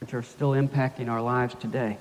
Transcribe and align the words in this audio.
which 0.00 0.14
are 0.14 0.22
still 0.22 0.52
impacting 0.52 1.08
our 1.08 1.20
lives 1.20 1.54
today. 1.60 1.98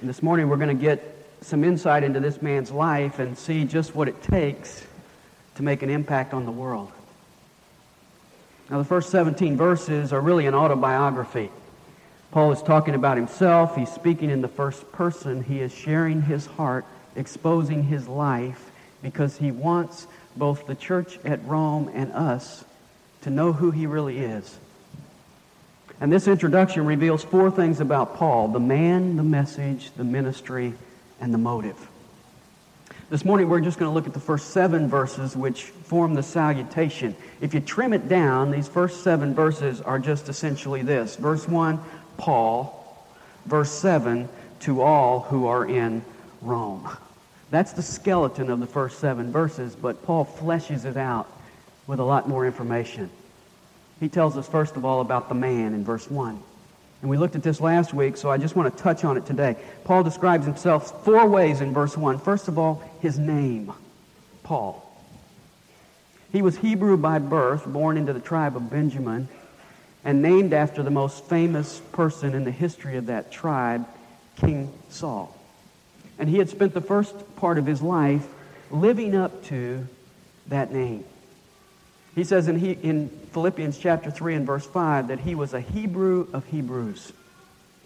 And 0.00 0.08
this 0.08 0.22
morning 0.22 0.48
we're 0.48 0.56
going 0.56 0.76
to 0.76 0.82
get 0.82 1.16
some 1.42 1.64
insight 1.64 2.02
into 2.02 2.20
this 2.20 2.40
man's 2.40 2.70
life 2.70 3.18
and 3.18 3.36
see 3.36 3.64
just 3.64 3.94
what 3.94 4.08
it 4.08 4.22
takes 4.22 4.84
to 5.56 5.62
make 5.62 5.82
an 5.82 5.90
impact 5.90 6.32
on 6.32 6.46
the 6.46 6.50
world. 6.50 6.90
Now, 8.70 8.78
the 8.78 8.84
first 8.84 9.10
17 9.10 9.56
verses 9.56 10.12
are 10.12 10.20
really 10.20 10.46
an 10.46 10.54
autobiography. 10.54 11.50
Paul 12.30 12.52
is 12.52 12.62
talking 12.62 12.94
about 12.94 13.16
himself. 13.16 13.76
He's 13.76 13.90
speaking 13.90 14.30
in 14.30 14.40
the 14.40 14.48
first 14.48 14.90
person. 14.92 15.42
He 15.42 15.60
is 15.60 15.74
sharing 15.74 16.22
his 16.22 16.46
heart, 16.46 16.86
exposing 17.16 17.82
his 17.82 18.06
life, 18.06 18.70
because 19.02 19.36
he 19.36 19.50
wants 19.50 20.06
both 20.36 20.66
the 20.66 20.76
church 20.76 21.18
at 21.24 21.44
Rome 21.44 21.90
and 21.92 22.12
us 22.12 22.64
to 23.22 23.30
know 23.30 23.52
who 23.52 23.72
he 23.72 23.86
really 23.86 24.18
is. 24.18 24.58
And 26.00 26.10
this 26.10 26.26
introduction 26.26 26.86
reveals 26.86 27.22
four 27.22 27.50
things 27.50 27.80
about 27.80 28.16
Paul 28.16 28.48
the 28.48 28.60
man, 28.60 29.16
the 29.16 29.22
message, 29.22 29.90
the 29.96 30.04
ministry, 30.04 30.72
and 31.20 31.32
the 31.32 31.38
motive. 31.38 31.76
This 33.10 33.24
morning 33.24 33.48
we're 33.48 33.60
just 33.60 33.78
going 33.78 33.90
to 33.90 33.94
look 33.94 34.06
at 34.06 34.14
the 34.14 34.20
first 34.20 34.50
seven 34.50 34.88
verses 34.88 35.36
which 35.36 35.64
form 35.64 36.14
the 36.14 36.22
salutation. 36.22 37.14
If 37.40 37.52
you 37.52 37.60
trim 37.60 37.92
it 37.92 38.08
down, 38.08 38.50
these 38.50 38.68
first 38.68 39.02
seven 39.02 39.34
verses 39.34 39.80
are 39.80 39.98
just 39.98 40.28
essentially 40.28 40.82
this. 40.82 41.16
Verse 41.16 41.46
1, 41.46 41.78
Paul. 42.16 42.76
Verse 43.46 43.70
7, 43.70 44.28
to 44.60 44.80
all 44.80 45.20
who 45.20 45.46
are 45.48 45.66
in 45.66 46.04
Rome. 46.40 46.88
That's 47.50 47.72
the 47.72 47.82
skeleton 47.82 48.48
of 48.48 48.60
the 48.60 48.66
first 48.66 49.00
seven 49.00 49.32
verses, 49.32 49.74
but 49.74 50.04
Paul 50.04 50.24
fleshes 50.24 50.84
it 50.84 50.96
out 50.96 51.28
with 51.86 51.98
a 51.98 52.04
lot 52.04 52.28
more 52.28 52.46
information. 52.46 53.10
He 54.00 54.08
tells 54.08 54.36
us, 54.36 54.48
first 54.48 54.76
of 54.76 54.84
all, 54.84 55.02
about 55.02 55.28
the 55.28 55.34
man 55.34 55.74
in 55.74 55.84
verse 55.84 56.10
1. 56.10 56.42
And 57.02 57.10
we 57.10 57.16
looked 57.16 57.36
at 57.36 57.42
this 57.42 57.60
last 57.60 57.94
week, 57.94 58.16
so 58.16 58.30
I 58.30 58.38
just 58.38 58.56
want 58.56 58.74
to 58.74 58.82
touch 58.82 59.04
on 59.04 59.16
it 59.16 59.26
today. 59.26 59.56
Paul 59.84 60.02
describes 60.02 60.46
himself 60.46 61.04
four 61.04 61.26
ways 61.28 61.60
in 61.60 61.72
verse 61.72 61.96
1. 61.96 62.18
First 62.18 62.48
of 62.48 62.58
all, 62.58 62.82
his 63.00 63.18
name, 63.18 63.72
Paul. 64.42 64.86
He 66.32 66.42
was 66.42 66.56
Hebrew 66.56 66.96
by 66.96 67.18
birth, 67.18 67.66
born 67.66 67.96
into 67.96 68.12
the 68.12 68.20
tribe 68.20 68.56
of 68.56 68.70
Benjamin, 68.70 69.28
and 70.04 70.22
named 70.22 70.52
after 70.52 70.82
the 70.82 70.90
most 70.90 71.24
famous 71.24 71.80
person 71.92 72.34
in 72.34 72.44
the 72.44 72.50
history 72.50 72.96
of 72.96 73.06
that 73.06 73.30
tribe, 73.30 73.86
King 74.36 74.72
Saul. 74.88 75.36
And 76.18 76.28
he 76.28 76.38
had 76.38 76.48
spent 76.48 76.72
the 76.72 76.80
first 76.80 77.14
part 77.36 77.58
of 77.58 77.66
his 77.66 77.82
life 77.82 78.26
living 78.70 79.14
up 79.14 79.44
to 79.46 79.86
that 80.48 80.72
name. 80.72 81.04
He 82.20 82.24
says 82.24 82.48
in, 82.48 82.58
he, 82.58 82.72
in 82.72 83.08
Philippians 83.32 83.78
chapter 83.78 84.10
3 84.10 84.34
and 84.34 84.46
verse 84.46 84.66
5 84.66 85.08
that 85.08 85.20
he 85.20 85.34
was 85.34 85.54
a 85.54 85.60
Hebrew 85.62 86.28
of 86.34 86.44
Hebrews. 86.44 87.14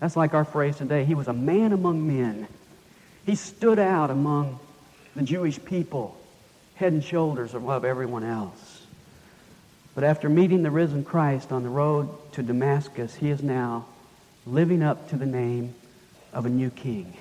That's 0.01 0.17
like 0.17 0.35
our 0.35 0.45
phrase 0.45 0.75
today. 0.75 1.05
He 1.05 1.15
was 1.15 1.29
a 1.29 1.33
man 1.33 1.73
among 1.73 2.05
men. 2.05 2.49
He 3.27 3.37
stood 3.37 3.79
out 3.79 4.11
among 4.11 4.59
the 5.15 5.23
Jewish 5.23 5.65
people, 5.65 6.21
head 6.75 6.93
and 6.93 7.05
shoulders 7.05 7.55
above 7.55 7.85
everyone 7.85 8.25
else. 8.25 8.85
But 9.95 10.03
after 10.03 10.29
meeting 10.29 10.65
the 10.65 10.71
risen 10.73 11.05
Christ 11.05 11.53
on 11.53 11.63
the 11.63 11.69
road 11.69 12.09
to 12.33 12.43
Damascus, 12.43 13.15
he 13.15 13.31
is 13.31 13.41
now 13.41 13.87
living 14.47 14.83
up 14.83 15.11
to 15.11 15.17
the 15.17 15.27
name 15.27 15.77
of 16.33 16.45
a 16.45 16.51
new 16.51 16.71
king. 16.71 17.17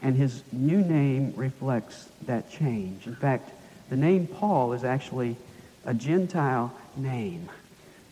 And 0.00 0.16
his 0.16 0.42
new 0.52 0.80
name 0.80 1.34
reflects 1.36 2.08
that 2.22 2.50
change. 2.50 3.06
In 3.06 3.14
fact, 3.14 3.50
the 3.90 3.96
name 3.98 4.26
Paul 4.26 4.72
is 4.72 4.84
actually 4.84 5.36
a 5.84 5.94
Gentile 5.94 6.72
name, 6.96 7.48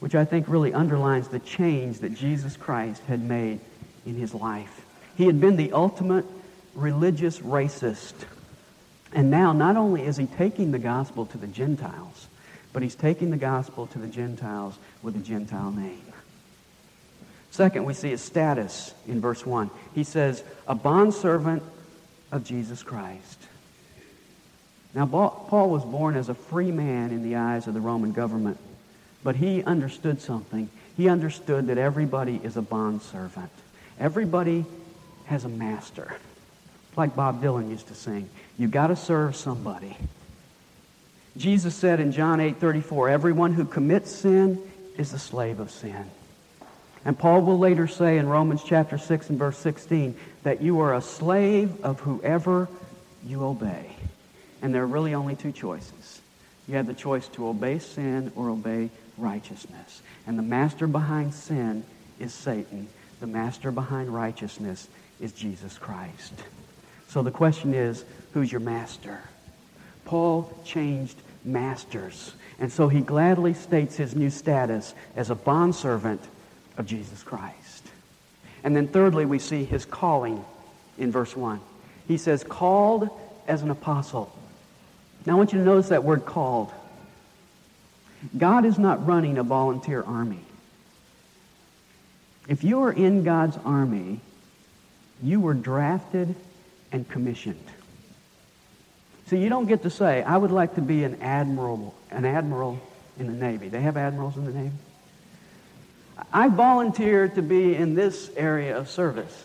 which 0.01 0.15
I 0.15 0.25
think 0.25 0.49
really 0.49 0.73
underlines 0.73 1.29
the 1.29 1.39
change 1.39 1.99
that 2.01 2.15
Jesus 2.15 2.57
Christ 2.57 3.03
had 3.09 3.23
made 3.23 3.61
in 4.07 4.15
his 4.15 4.35
life. 4.35 4.85
He 5.17 5.27
had 5.27 5.41
been 5.41 5.57
the 5.57 5.73
ultimate 5.73 6.25
religious 6.75 7.41
racist. 7.41 8.15
And 9.13 9.31
now, 9.31 9.53
not 9.53 9.77
only 9.77 10.03
is 10.03 10.17
he 10.17 10.27
taking 10.27 10.71
the 10.71 10.79
gospel 10.79 11.27
to 11.27 11.39
the 11.39 11.47
Gentiles, 11.47 12.29
but 12.73 12.83
he's 12.83 12.95
taking 12.95 13.31
the 13.31 13.37
gospel 13.37 13.87
to 13.89 13.99
the 13.99 14.07
Gentiles 14.07 14.79
with 15.03 15.17
a 15.17 15.21
Gentile 15.21 15.73
name. 15.73 16.01
Second, 17.51 17.85
we 17.85 17.95
see 17.95 18.11
his 18.11 18.23
status 18.23 18.95
in 19.09 19.21
verse 19.21 19.45
1. 19.45 19.71
He 19.95 20.05
says, 20.05 20.45
a 20.69 20.75
bondservant 20.75 21.65
of 22.31 22.45
Jesus 22.45 22.83
Christ. 22.83 23.40
Now, 24.95 25.07
Paul 25.07 25.71
was 25.71 25.85
born 25.85 26.17
as 26.17 26.29
a 26.29 26.35
free 26.35 26.73
man 26.73 27.13
in 27.13 27.23
the 27.23 27.37
eyes 27.37 27.67
of 27.67 27.75
the 27.75 27.81
Roman 27.81 28.13
government, 28.13 28.59
but 29.23 29.37
he 29.37 29.63
understood 29.63 30.21
something. 30.21 30.69
He 30.97 31.09
understood 31.09 31.69
that 31.69 31.79
everybody 31.79 32.41
is 32.43 32.57
a 32.57 32.63
bondservant. 32.63 33.51
Everybody 33.99 34.65
has 35.27 35.45
a 35.45 35.49
master. 35.49 36.17
Like 36.97 37.15
Bob 37.15 37.43
Dylan 37.43 37.71
used 37.71 37.87
to 37.89 37.95
sing, 37.95 38.29
you 38.59 38.67
got 38.67 38.89
to 38.89 38.97
serve 38.97 39.37
somebody. 39.37 39.97
Jesus 41.37 41.77
said 41.77 42.01
in 42.01 42.11
John 42.11 42.41
8 42.41 42.57
34, 42.57 43.09
everyone 43.11 43.53
who 43.55 43.65
commits 43.65 44.11
sin 44.11 44.61
is 44.99 45.13
a 45.13 45.19
slave 45.19 45.61
of 45.61 45.71
sin. 45.71 46.05
And 47.05 47.19
Paul 47.19 47.43
will 47.43 47.59
later 47.59 47.87
say 47.87 48.19
in 48.19 48.29
Romans 48.29 48.63
chapter 48.67 48.99
6 48.99 49.31
and 49.31 49.39
verse 49.39 49.57
16 49.59 50.17
that 50.43 50.61
you 50.61 50.81
are 50.81 50.95
a 50.95 51.01
slave 51.01 51.85
of 51.85 52.01
whoever 52.01 52.69
you 53.25 53.45
obey. 53.45 53.90
And 54.63 54.75
there 54.75 54.83
are 54.83 54.87
really 54.87 55.15
only 55.15 55.37
two 55.37 55.53
choices. 55.53 56.21
You 56.69 56.77
have 56.77 56.87
the 56.87 56.95
choice 56.95 57.27
to 57.29 57.49
obey 57.49 57.79
sin 57.79 58.33
or 58.37 58.51
obey 58.51 58.91
righteousness. 59.19 60.03
And 60.27 60.39
the 60.39 60.43
master 60.43 60.87
behind 60.87 61.35
sin 61.35 61.85
is 62.19 62.33
Satan. 62.33 62.89
The 63.21 63.27
master 63.27 63.71
behind 63.71 64.13
righteousness 64.15 64.89
is 65.21 65.33
Jesus 65.33 65.79
Christ. 65.79 66.33
So 67.09 67.23
the 67.23 67.31
question 67.31 67.75
is, 67.75 68.05
who's 68.33 68.53
your 68.53 68.61
master? 68.61 69.21
Paul 70.05 70.53
changed 70.65 71.17
masters. 71.45 72.33
And 72.59 72.71
so 72.71 72.89
he 72.89 73.01
gladly 73.01 73.55
states 73.55 73.97
his 73.97 74.15
new 74.15 74.31
status 74.31 74.95
as 75.17 75.31
a 75.31 75.35
bondservant 75.35 76.23
of 76.77 76.87
Jesus 76.87 77.23
Christ. 77.23 77.89
And 78.63 78.77
then 78.77 78.89
thirdly, 78.89 79.25
we 79.25 79.39
see 79.39 79.65
his 79.65 79.85
calling 79.85 80.45
in 80.99 81.11
verse 81.11 81.35
1. 81.35 81.61
He 82.07 82.19
says, 82.19 82.45
called 82.45 83.09
as 83.49 83.63
an 83.63 83.71
apostle. 83.71 84.33
Now 85.27 85.35
I 85.35 85.37
want 85.37 85.53
you 85.53 85.59
to 85.59 85.65
notice 85.65 85.89
that 85.89 86.05
word 86.05 86.25
called. 86.25 86.73
God 88.37 88.65
is 88.65 88.79
not 88.79 89.07
running 89.07 89.39
a 89.39 89.43
volunteer 89.43 90.03
army. 90.03 90.45
If 92.49 92.65
you 92.65 92.83
are 92.83 92.93
in 92.93 93.23
God's 93.23 93.57
army, 93.65 94.21
you 95.23 95.41
were 95.41 95.55
drafted 95.55 96.35
and 96.91 97.09
commissioned. 97.09 97.65
So 99.27 99.37
you 99.37 99.49
don't 99.49 99.67
get 99.67 99.83
to 99.83 99.91
say, 99.91 100.23
I 100.23 100.37
would 100.37 100.51
like 100.51 100.75
to 100.75 100.81
be 100.81 101.05
an 101.05 101.23
admiral, 101.23 101.95
an 102.11 102.25
admiral 102.25 102.81
in 103.19 103.27
the 103.27 103.33
Navy. 103.33 103.69
They 103.69 103.81
have 103.81 103.97
admirals 103.97 104.37
in 104.37 104.45
the 104.45 104.53
Navy. 104.53 104.77
I 106.33 106.49
volunteered 106.49 107.37
to 107.37 107.43
be 107.43 107.75
in 107.75 107.95
this 107.95 108.31
area 108.37 108.77
of 108.77 108.89
service. 108.91 109.45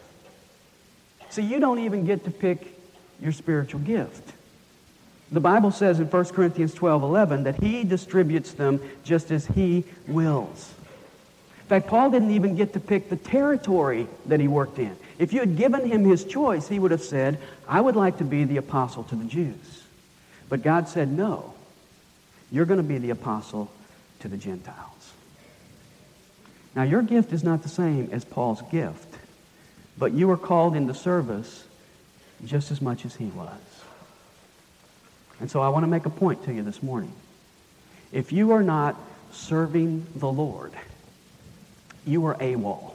So 1.30 1.42
you 1.42 1.60
don't 1.60 1.80
even 1.80 2.06
get 2.06 2.24
to 2.26 2.32
pick 2.32 2.80
your 3.22 3.32
spiritual 3.32 3.82
gift. 3.82 4.32
The 5.32 5.40
Bible 5.40 5.72
says 5.72 6.00
in 6.00 6.08
1 6.08 6.26
Corinthians 6.26 6.74
12 6.74 7.04
11 7.04 7.44
that 7.44 7.62
he 7.62 7.84
distributes 7.84 8.54
them 8.54 8.80
just 9.04 9.32
as 9.32 9.46
he 9.48 9.84
wills. 10.08 10.74
In 11.66 11.70
fact, 11.70 11.88
Paul 11.88 12.12
didn't 12.12 12.32
even 12.32 12.56
get 12.56 12.74
to 12.74 12.80
pick 12.80 13.10
the 13.10 13.16
territory 13.16 14.08
that 14.28 14.40
he 14.40 14.48
worked 14.48 14.78
in. 14.78 14.96
If 15.18 15.34
you 15.34 15.40
had 15.40 15.58
given 15.58 15.90
him 15.90 16.04
his 16.04 16.24
choice, 16.24 16.68
he 16.68 16.78
would 16.78 16.92
have 16.92 17.02
said, 17.02 17.40
I 17.68 17.82
would 17.82 17.96
like 17.96 18.20
to 18.20 18.24
be 18.24 18.44
the 18.44 18.58
apostle 18.58 19.04
to 19.06 19.16
the 19.16 19.26
Jews. 19.26 19.84
But 20.48 20.62
God 20.62 20.88
said, 20.88 21.12
no, 21.12 21.56
you're 22.52 22.66
going 22.66 22.78
to 22.78 22.84
be 22.84 23.00
the 23.00 23.10
apostle 23.10 23.72
to 24.20 24.28
the 24.28 24.38
Gentiles. 24.38 25.14
Now, 26.76 26.84
your 26.84 27.02
gift 27.02 27.34
is 27.34 27.44
not 27.44 27.64
the 27.64 27.70
same 27.70 28.10
as 28.12 28.26
Paul's 28.26 28.62
gift, 28.70 29.08
but 29.98 30.12
you 30.12 30.30
are 30.30 30.38
called 30.38 30.76
into 30.76 30.94
service 30.94 31.66
just 32.46 32.70
as 32.70 32.82
much 32.82 33.06
as 33.06 33.16
he 33.16 33.26
was. 33.26 33.50
And 35.40 35.50
so 35.50 35.62
I 35.62 35.70
want 35.70 35.84
to 35.84 35.88
make 35.88 36.06
a 36.06 36.10
point 36.10 36.44
to 36.46 36.54
you 36.54 36.64
this 36.64 36.82
morning. 36.82 37.12
If 38.12 38.32
you 38.32 38.52
are 38.52 38.64
not 38.64 38.96
serving 39.32 40.08
the 40.16 40.32
Lord, 40.32 40.72
you 42.06 42.26
are 42.26 42.36
AWOL. 42.36 42.94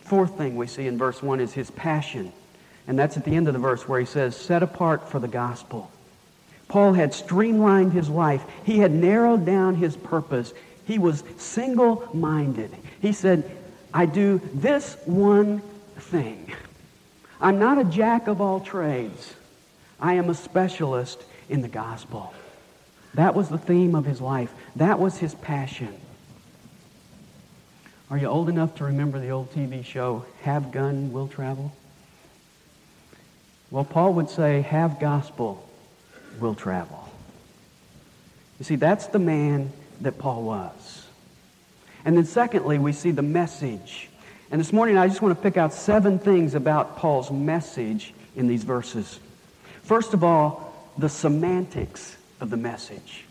Fourth 0.00 0.36
thing 0.36 0.56
we 0.56 0.66
see 0.66 0.86
in 0.86 0.98
verse 0.98 1.22
1 1.22 1.40
is 1.40 1.52
his 1.52 1.70
passion. 1.70 2.32
And 2.86 2.98
that's 2.98 3.16
at 3.16 3.24
the 3.24 3.34
end 3.34 3.48
of 3.48 3.54
the 3.54 3.60
verse 3.60 3.86
where 3.86 4.00
he 4.00 4.06
says, 4.06 4.34
set 4.36 4.62
apart 4.62 5.08
for 5.10 5.18
the 5.18 5.28
gospel. 5.28 5.90
Paul 6.68 6.94
had 6.94 7.14
streamlined 7.14 7.92
his 7.92 8.08
life. 8.08 8.42
He 8.64 8.78
had 8.78 8.90
narrowed 8.92 9.44
down 9.44 9.74
his 9.74 9.96
purpose. 9.96 10.52
He 10.86 10.98
was 10.98 11.22
single-minded. 11.36 12.74
He 13.00 13.12
said, 13.12 13.50
I 13.92 14.06
do 14.06 14.40
this 14.54 14.96
one 15.04 15.60
thing. 15.96 16.52
I'm 17.40 17.58
not 17.58 17.78
a 17.78 17.84
jack 17.84 18.26
of 18.26 18.40
all 18.40 18.60
trades. 18.60 19.34
I 20.00 20.14
am 20.14 20.30
a 20.30 20.34
specialist 20.34 21.22
in 21.48 21.62
the 21.62 21.68
gospel. 21.68 22.32
That 23.14 23.34
was 23.34 23.48
the 23.48 23.58
theme 23.58 23.94
of 23.94 24.04
his 24.04 24.20
life. 24.20 24.52
That 24.76 24.98
was 24.98 25.18
his 25.18 25.34
passion. 25.34 25.94
Are 28.10 28.18
you 28.18 28.26
old 28.26 28.48
enough 28.48 28.76
to 28.76 28.84
remember 28.84 29.18
the 29.18 29.30
old 29.30 29.52
TV 29.52 29.84
show, 29.84 30.24
Have 30.42 30.72
Gun, 30.72 31.12
Will 31.12 31.28
Travel? 31.28 31.72
Well, 33.70 33.84
Paul 33.84 34.14
would 34.14 34.30
say, 34.30 34.62
Have 34.62 34.98
gospel, 34.98 35.68
will 36.40 36.54
travel. 36.54 37.08
You 38.58 38.64
see, 38.64 38.76
that's 38.76 39.08
the 39.08 39.18
man 39.18 39.72
that 40.00 40.18
Paul 40.18 40.42
was. 40.42 41.06
And 42.04 42.16
then, 42.16 42.24
secondly, 42.24 42.78
we 42.78 42.92
see 42.92 43.10
the 43.10 43.22
message. 43.22 44.08
And 44.50 44.58
this 44.58 44.72
morning, 44.72 44.96
I 44.96 45.08
just 45.08 45.20
want 45.20 45.36
to 45.36 45.42
pick 45.42 45.58
out 45.58 45.74
seven 45.74 46.18
things 46.18 46.54
about 46.54 46.96
Paul's 46.96 47.30
message 47.30 48.14
in 48.34 48.48
these 48.48 48.64
verses. 48.64 49.20
First 49.82 50.14
of 50.14 50.24
all, 50.24 50.90
the 50.96 51.08
semantics 51.08 52.16
of 52.40 52.48
the 52.48 52.56
message. 52.56 53.24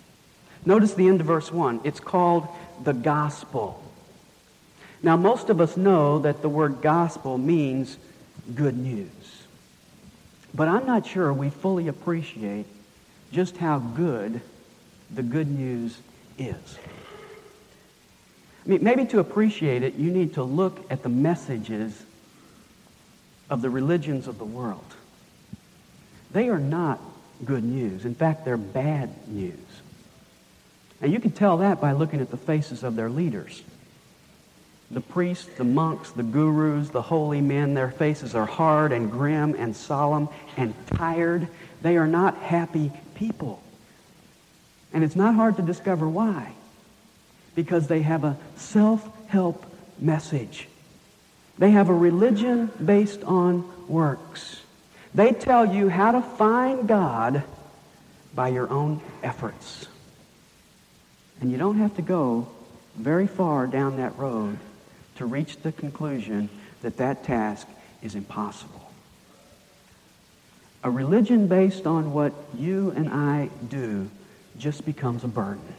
Notice 0.64 0.94
the 0.94 1.08
end 1.08 1.22
of 1.22 1.28
verse 1.28 1.52
1. 1.52 1.82
It's 1.84 2.00
called 2.00 2.48
the 2.84 2.94
gospel. 2.94 3.84
Now, 5.02 5.18
most 5.18 5.50
of 5.50 5.60
us 5.60 5.76
know 5.76 6.20
that 6.20 6.42
the 6.42 6.50
word 6.50 6.82
gospel 6.82 7.38
means 7.38 7.98
good 8.54 8.78
news. 8.78 9.10
But 10.54 10.68
I'm 10.68 10.86
not 10.86 11.06
sure 11.06 11.34
we 11.34 11.50
fully 11.50 11.88
appreciate 11.88 12.66
just 13.32 13.58
how 13.58 13.80
good 13.80 14.42
the 15.14 15.24
good 15.24 15.48
news 15.48 15.98
is. 16.38 16.78
Maybe 18.68 19.06
to 19.06 19.20
appreciate 19.20 19.82
it, 19.82 19.96
you 19.96 20.12
need 20.12 20.34
to 20.34 20.44
look 20.44 20.86
at 20.92 21.02
the 21.02 21.10
messages 21.10 22.04
of 23.50 23.62
the 23.62 23.70
religions 23.70 24.28
of 24.28 24.38
the 24.38 24.46
world. 24.46 24.84
They 26.34 26.50
are 26.50 26.60
not 26.60 27.00
good 27.46 27.64
news. 27.64 28.04
In 28.04 28.14
fact, 28.14 28.44
they're 28.44 28.58
bad 28.58 29.10
news. 29.30 29.58
And 31.00 31.14
you 31.14 31.22
can 31.22 31.32
tell 31.32 31.58
that 31.58 31.80
by 31.80 31.94
looking 31.94 32.20
at 32.20 32.30
the 32.30 32.38
faces 32.38 32.84
of 32.84 32.98
their 32.98 33.10
leaders. 33.10 33.64
The 34.92 35.00
priests, 35.00 35.50
the 35.58 35.64
monks, 35.64 36.12
the 36.12 36.24
gurus, 36.24 36.90
the 36.90 37.02
holy 37.02 37.40
men, 37.40 37.74
their 37.74 37.92
faces 37.92 38.36
are 38.36 38.46
hard 38.46 38.92
and 38.92 39.10
grim 39.10 39.56
and 39.58 39.76
solemn 39.76 40.28
and 40.58 40.74
tired. 40.88 41.48
They 41.82 41.96
are 41.96 42.08
not 42.08 42.36
happy 42.38 42.92
people. 43.16 43.62
And 44.92 45.06
it's 45.06 45.16
not 45.16 45.36
hard 45.36 45.56
to 45.56 45.62
discover 45.62 46.08
why. 46.10 46.54
Because 47.58 47.88
they 47.88 48.04
have 48.04 48.24
a 48.24 48.38
self-help 48.56 49.66
message. 49.98 50.68
They 51.58 51.72
have 51.72 51.90
a 51.90 51.94
religion 51.94 52.70
based 52.84 53.24
on 53.24 53.68
works. 53.88 54.62
They 55.16 55.32
tell 55.32 55.74
you 55.74 55.90
how 55.90 56.12
to 56.12 56.22
find 56.22 56.88
God 56.88 57.42
by 58.36 58.50
your 58.50 58.70
own 58.70 59.02
efforts. 59.24 59.88
And 61.42 61.52
you 61.52 61.58
don't 61.58 61.80
have 61.80 61.96
to 61.96 62.04
go 62.04 62.48
very 62.96 63.26
far 63.26 63.66
down 63.66 63.98
that 63.98 64.16
road 64.20 64.60
to 65.16 65.26
reach 65.26 65.58
the 65.58 65.72
conclusion 65.72 66.50
that 66.84 66.98
that 66.98 67.24
task 67.24 67.68
is 68.04 68.14
impossible. 68.14 68.92
A 70.84 70.92
religion 70.92 71.48
based 71.48 71.88
on 71.88 72.14
what 72.14 72.34
you 72.56 72.92
and 72.92 73.10
I 73.10 73.50
do 73.68 74.12
just 74.60 74.86
becomes 74.86 75.24
a 75.24 75.28
burden. 75.28 75.74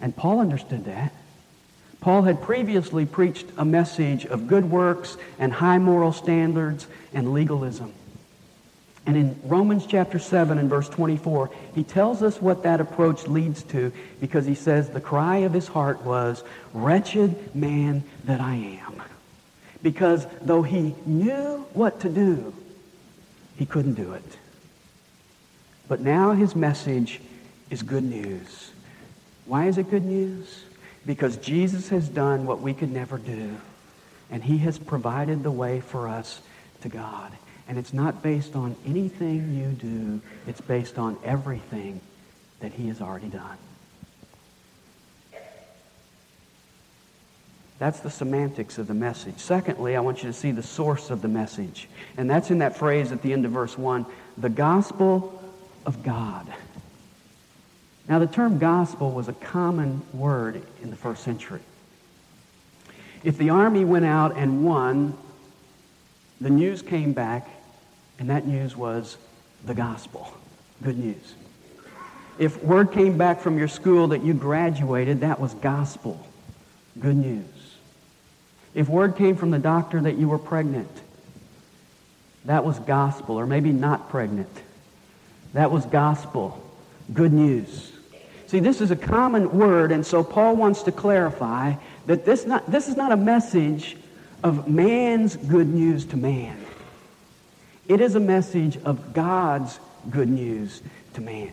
And 0.00 0.14
Paul 0.14 0.40
understood 0.40 0.84
that. 0.84 1.12
Paul 2.00 2.22
had 2.22 2.42
previously 2.42 3.06
preached 3.06 3.46
a 3.56 3.64
message 3.64 4.26
of 4.26 4.46
good 4.46 4.70
works 4.70 5.16
and 5.38 5.52
high 5.52 5.78
moral 5.78 6.12
standards 6.12 6.86
and 7.12 7.32
legalism. 7.32 7.92
And 9.06 9.16
in 9.16 9.40
Romans 9.44 9.86
chapter 9.86 10.18
7 10.18 10.58
and 10.58 10.68
verse 10.68 10.88
24, 10.88 11.50
he 11.74 11.84
tells 11.84 12.22
us 12.22 12.42
what 12.42 12.64
that 12.64 12.80
approach 12.80 13.26
leads 13.26 13.62
to 13.64 13.92
because 14.20 14.46
he 14.46 14.56
says 14.56 14.90
the 14.90 15.00
cry 15.00 15.38
of 15.38 15.52
his 15.52 15.68
heart 15.68 16.02
was, 16.02 16.42
Wretched 16.72 17.54
man 17.54 18.02
that 18.24 18.40
I 18.40 18.54
am. 18.54 19.02
Because 19.82 20.26
though 20.42 20.62
he 20.62 20.94
knew 21.06 21.66
what 21.72 22.00
to 22.00 22.08
do, 22.08 22.52
he 23.56 23.64
couldn't 23.64 23.94
do 23.94 24.12
it. 24.12 24.38
But 25.88 26.00
now 26.00 26.32
his 26.32 26.56
message 26.56 27.20
is 27.70 27.82
good 27.82 28.04
news. 28.04 28.72
Why 29.46 29.66
is 29.66 29.78
it 29.78 29.90
good 29.90 30.04
news? 30.04 30.64
Because 31.06 31.36
Jesus 31.36 31.88
has 31.90 32.08
done 32.08 32.46
what 32.46 32.60
we 32.60 32.74
could 32.74 32.90
never 32.90 33.16
do, 33.16 33.56
and 34.30 34.42
he 34.42 34.58
has 34.58 34.78
provided 34.78 35.42
the 35.42 35.50
way 35.50 35.80
for 35.80 36.08
us 36.08 36.40
to 36.82 36.88
God. 36.88 37.32
And 37.68 37.78
it's 37.78 37.92
not 37.92 38.22
based 38.22 38.54
on 38.54 38.76
anything 38.86 39.54
you 39.56 39.70
do. 39.70 40.20
It's 40.46 40.60
based 40.60 40.98
on 40.98 41.16
everything 41.24 42.00
that 42.60 42.72
he 42.72 42.88
has 42.88 43.00
already 43.00 43.28
done. 43.28 43.56
That's 47.78 48.00
the 48.00 48.10
semantics 48.10 48.78
of 48.78 48.86
the 48.86 48.94
message. 48.94 49.38
Secondly, 49.38 49.96
I 49.96 50.00
want 50.00 50.22
you 50.22 50.30
to 50.30 50.32
see 50.32 50.50
the 50.50 50.62
source 50.62 51.10
of 51.10 51.20
the 51.20 51.28
message. 51.28 51.88
And 52.16 52.30
that's 52.30 52.50
in 52.50 52.58
that 52.58 52.76
phrase 52.76 53.12
at 53.12 53.20
the 53.22 53.32
end 53.32 53.44
of 53.44 53.52
verse 53.52 53.76
1 53.76 54.06
the 54.38 54.48
gospel 54.48 55.42
of 55.84 56.02
God. 56.02 56.46
Now, 58.08 58.18
the 58.20 58.26
term 58.26 58.58
gospel 58.58 59.10
was 59.10 59.28
a 59.28 59.32
common 59.32 60.02
word 60.12 60.62
in 60.82 60.90
the 60.90 60.96
first 60.96 61.24
century. 61.24 61.60
If 63.24 63.38
the 63.38 63.50
army 63.50 63.84
went 63.84 64.04
out 64.04 64.36
and 64.36 64.64
won, 64.64 65.16
the 66.40 66.50
news 66.50 66.82
came 66.82 67.12
back 67.12 67.48
and 68.18 68.30
that 68.30 68.46
news 68.46 68.76
was 68.76 69.16
the 69.64 69.74
gospel. 69.74 70.32
Good 70.82 70.98
news. 70.98 71.34
If 72.38 72.62
word 72.62 72.92
came 72.92 73.18
back 73.18 73.40
from 73.40 73.58
your 73.58 73.68
school 73.68 74.08
that 74.08 74.22
you 74.22 74.34
graduated, 74.34 75.20
that 75.20 75.40
was 75.40 75.54
gospel. 75.54 76.24
Good 77.00 77.16
news. 77.16 77.44
If 78.74 78.88
word 78.88 79.16
came 79.16 79.36
from 79.36 79.50
the 79.50 79.58
doctor 79.58 80.00
that 80.02 80.16
you 80.16 80.28
were 80.28 80.38
pregnant, 80.38 80.90
that 82.44 82.64
was 82.64 82.78
gospel, 82.78 83.40
or 83.40 83.46
maybe 83.46 83.72
not 83.72 84.10
pregnant. 84.10 84.50
That 85.54 85.72
was 85.72 85.84
gospel. 85.86 86.62
Good 87.12 87.32
news. 87.32 87.92
See, 88.46 88.60
this 88.60 88.80
is 88.80 88.90
a 88.90 88.96
common 88.96 89.58
word, 89.58 89.90
and 89.90 90.06
so 90.06 90.22
Paul 90.22 90.56
wants 90.56 90.84
to 90.84 90.92
clarify 90.92 91.74
that 92.06 92.24
this, 92.24 92.46
not, 92.46 92.70
this 92.70 92.88
is 92.88 92.96
not 92.96 93.10
a 93.10 93.16
message 93.16 93.96
of 94.44 94.68
man's 94.68 95.36
good 95.36 95.66
news 95.66 96.04
to 96.06 96.16
man. 96.16 96.56
It 97.88 98.00
is 98.00 98.14
a 98.14 98.20
message 98.20 98.78
of 98.84 99.12
God's 99.12 99.80
good 100.10 100.28
news 100.28 100.82
to 101.14 101.20
man. 101.20 101.52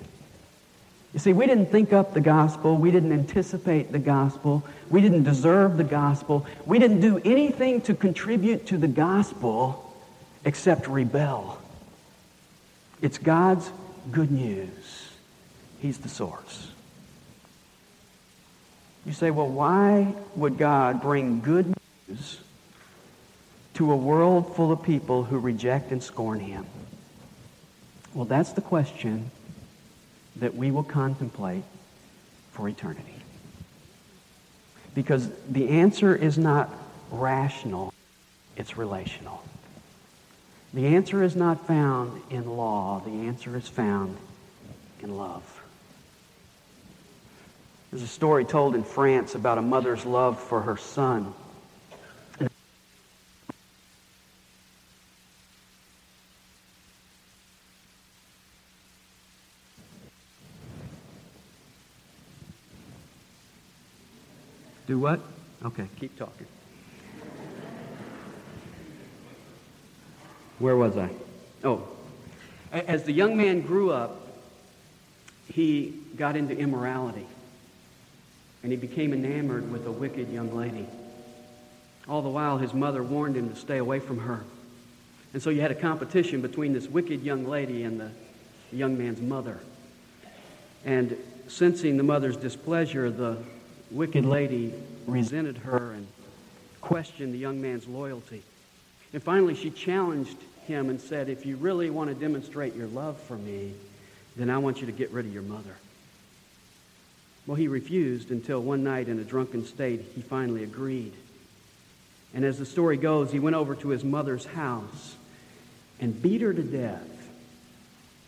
You 1.13 1.19
see, 1.19 1.33
we 1.33 1.45
didn't 1.45 1.67
think 1.67 1.93
up 1.93 2.13
the 2.13 2.21
gospel. 2.21 2.75
We 2.75 2.89
didn't 2.89 3.11
anticipate 3.11 3.91
the 3.91 3.99
gospel. 3.99 4.63
We 4.89 5.01
didn't 5.01 5.23
deserve 5.23 5.77
the 5.77 5.83
gospel. 5.83 6.45
We 6.65 6.79
didn't 6.79 7.01
do 7.01 7.21
anything 7.23 7.81
to 7.81 7.93
contribute 7.93 8.67
to 8.67 8.77
the 8.77 8.87
gospel 8.87 9.95
except 10.43 10.87
rebel. 10.87 11.59
It's 13.01 13.17
God's 13.17 13.71
good 14.11 14.31
news. 14.31 15.09
He's 15.79 15.99
the 15.99 16.09
source. 16.09 16.72
You 19.05 19.11
say, 19.11 19.31
well, 19.31 19.49
why 19.49 20.15
would 20.35 20.57
God 20.57 21.01
bring 21.01 21.41
good 21.41 21.73
news 22.07 22.39
to 23.73 23.91
a 23.91 23.95
world 23.95 24.55
full 24.55 24.71
of 24.71 24.83
people 24.83 25.23
who 25.23 25.37
reject 25.39 25.91
and 25.91 26.01
scorn 26.01 26.39
him? 26.39 26.65
Well, 28.13 28.25
that's 28.25 28.53
the 28.53 28.61
question 28.61 29.31
that 30.37 30.55
we 30.55 30.71
will 30.71 30.83
contemplate 30.83 31.63
for 32.51 32.69
eternity. 32.69 33.15
Because 34.95 35.29
the 35.49 35.69
answer 35.69 36.15
is 36.15 36.37
not 36.37 36.69
rational, 37.11 37.93
it's 38.55 38.77
relational. 38.77 39.43
The 40.73 40.87
answer 40.87 41.23
is 41.23 41.35
not 41.35 41.67
found 41.67 42.21
in 42.29 42.47
law, 42.47 43.01
the 43.05 43.27
answer 43.27 43.57
is 43.57 43.67
found 43.67 44.17
in 45.01 45.17
love. 45.17 45.52
There's 47.93 48.01
a 48.01 48.07
story 48.07 48.43
told 48.43 48.73
in 48.73 48.83
France 48.83 49.35
about 49.35 49.59
a 49.59 49.61
mother's 49.61 50.03
love 50.03 50.41
for 50.41 50.61
her 50.61 50.77
son. 50.77 51.31
Do 64.87 64.97
what? 64.97 65.19
Okay, 65.63 65.85
keep 65.99 66.17
talking. 66.17 66.47
Where 70.57 70.75
was 70.75 70.97
I? 70.97 71.11
Oh, 71.63 71.87
as 72.71 73.03
the 73.03 73.13
young 73.13 73.37
man 73.37 73.61
grew 73.61 73.91
up, 73.91 74.19
he 75.53 75.93
got 76.17 76.35
into 76.35 76.57
immorality 76.57 77.27
and 78.63 78.71
he 78.71 78.77
became 78.77 79.13
enamored 79.13 79.69
with 79.71 79.85
a 79.85 79.91
wicked 79.91 80.29
young 80.29 80.55
lady. 80.55 80.87
All 82.07 82.21
the 82.21 82.29
while, 82.29 82.57
his 82.57 82.73
mother 82.73 83.03
warned 83.03 83.35
him 83.35 83.49
to 83.49 83.55
stay 83.55 83.77
away 83.77 83.99
from 83.99 84.19
her. 84.19 84.43
And 85.33 85.41
so 85.41 85.49
you 85.49 85.61
had 85.61 85.71
a 85.71 85.75
competition 85.75 86.41
between 86.41 86.73
this 86.73 86.87
wicked 86.87 87.21
young 87.23 87.45
lady 87.45 87.83
and 87.83 87.99
the 87.99 88.11
young 88.71 88.97
man's 88.97 89.21
mother. 89.21 89.59
And 90.85 91.17
sensing 91.47 91.97
the 91.97 92.03
mother's 92.03 92.37
displeasure, 92.37 93.09
the 93.09 93.37
wicked 93.91 94.25
lady 94.25 94.73
resented 95.07 95.57
her 95.59 95.91
and 95.93 96.07
questioned 96.81 97.33
the 97.33 97.37
young 97.37 97.61
man's 97.61 97.87
loyalty. 97.87 98.43
And 99.13 99.21
finally, 99.21 99.55
she 99.55 99.69
challenged 99.69 100.37
him 100.65 100.89
and 100.89 100.99
said, 100.99 101.29
If 101.29 101.45
you 101.45 101.55
really 101.57 101.89
want 101.89 102.09
to 102.09 102.15
demonstrate 102.15 102.75
your 102.75 102.87
love 102.87 103.19
for 103.21 103.37
me, 103.37 103.73
then 104.35 104.49
I 104.49 104.57
want 104.57 104.79
you 104.81 104.85
to 104.87 104.91
get 104.91 105.11
rid 105.11 105.25
of 105.25 105.33
your 105.33 105.43
mother. 105.43 105.75
Well, 107.45 107.55
he 107.55 107.67
refused 107.67 108.31
until 108.31 108.61
one 108.61 108.83
night 108.83 109.09
in 109.09 109.19
a 109.19 109.23
drunken 109.23 109.65
state 109.65 110.01
he 110.15 110.21
finally 110.21 110.63
agreed. 110.63 111.13
And 112.33 112.45
as 112.45 112.57
the 112.57 112.65
story 112.65 112.97
goes, 112.97 113.31
he 113.31 113.39
went 113.39 113.55
over 113.55 113.75
to 113.75 113.89
his 113.89 114.03
mother's 114.03 114.45
house 114.45 115.15
and 115.99 116.19
beat 116.21 116.41
her 116.41 116.53
to 116.53 116.63
death. 116.63 117.07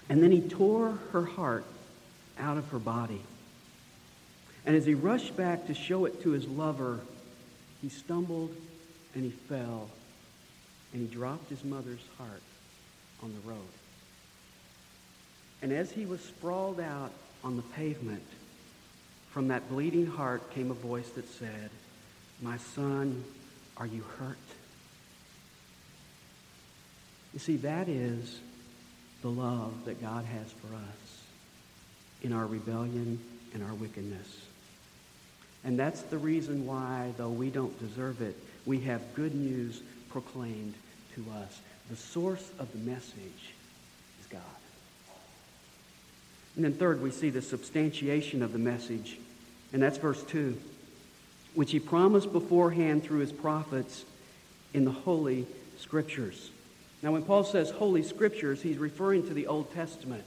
And 0.10 0.22
then 0.22 0.32
he 0.32 0.42
tore 0.42 1.00
her 1.12 1.26
heart 1.26 1.66
out 2.38 2.58
of 2.58 2.68
her 2.70 2.80
body. 2.80 3.22
And 4.66 4.76
as 4.76 4.86
he 4.86 4.94
rushed 4.94 5.36
back 5.38 5.68
to 5.68 5.74
show 5.74 6.06
it 6.06 6.22
to 6.24 6.32
his 6.32 6.48
lover, 6.48 7.00
he 7.82 7.90
stumbled 7.90 8.56
and 9.14 9.24
he 9.24 9.32
fell 9.32 9.90
and 10.94 11.08
he 11.08 11.14
dropped 11.14 11.50
his 11.50 11.64
mother's 11.64 12.06
heart 12.18 12.42
on 13.24 13.34
the 13.34 13.50
road. 13.50 13.60
And 15.62 15.72
as 15.72 15.92
he 15.92 16.06
was 16.06 16.22
sprawled 16.22 16.80
out 16.80 17.12
on 17.44 17.56
the 17.56 17.62
pavement, 17.62 18.24
from 19.36 19.50
that 19.50 19.68
bleeding 19.68 20.08
heart 20.08 20.50
came 20.52 20.72
a 20.72 20.74
voice 20.74 21.10
that 21.10 21.28
said, 21.28 21.70
My 22.42 22.56
son, 22.56 23.22
are 23.76 23.86
you 23.86 24.02
hurt? 24.18 24.38
You 27.34 27.40
see, 27.40 27.58
that 27.58 27.90
is 27.90 28.40
the 29.22 29.28
love 29.28 29.74
that 29.84 30.02
God 30.02 30.24
has 30.24 30.50
for 30.54 30.74
us 30.74 31.24
in 32.22 32.32
our 32.32 32.46
rebellion 32.46 33.20
and 33.54 33.62
our 33.62 33.74
wickedness. 33.74 34.40
And 35.66 35.78
that's 35.78 36.04
the 36.04 36.18
reason 36.18 36.66
why, 36.66 37.12
though 37.18 37.28
we 37.28 37.50
don't 37.50 37.78
deserve 37.78 38.22
it, 38.22 38.38
we 38.66 38.80
have 38.82 39.02
good 39.16 39.36
news 39.36 39.82
proclaimed 40.08 40.76
to 41.16 41.26
us. 41.42 41.60
The 41.90 41.98
source 41.98 42.52
of 42.58 42.72
the 42.72 42.90
message 42.90 43.52
is 44.22 44.28
God. 44.30 44.42
And 46.56 46.64
then 46.64 46.74
third, 46.76 47.02
we 47.02 47.12
see 47.12 47.32
the 47.32 47.42
substantiation 47.42 48.42
of 48.42 48.54
the 48.54 48.60
message 48.60 49.18
and 49.74 49.82
that's 49.82 49.98
verse 49.98 50.24
2, 50.24 50.58
which 51.54 51.72
he 51.72 51.80
promised 51.80 52.32
beforehand 52.32 53.04
through 53.04 53.20
his 53.20 53.32
prophets 53.32 54.06
in 54.74 54.86
the 54.86 54.92
Holy 54.92 55.48
Scriptures. 55.78 56.52
Now, 57.02 57.12
when 57.12 57.24
Paul 57.24 57.44
says 57.44 57.70
Holy 57.70 58.04
Scriptures, 58.04 58.62
he's 58.62 58.78
referring 58.78 59.28
to 59.28 59.34
the 59.34 59.48
Old 59.48 59.74
Testament. 59.74 60.24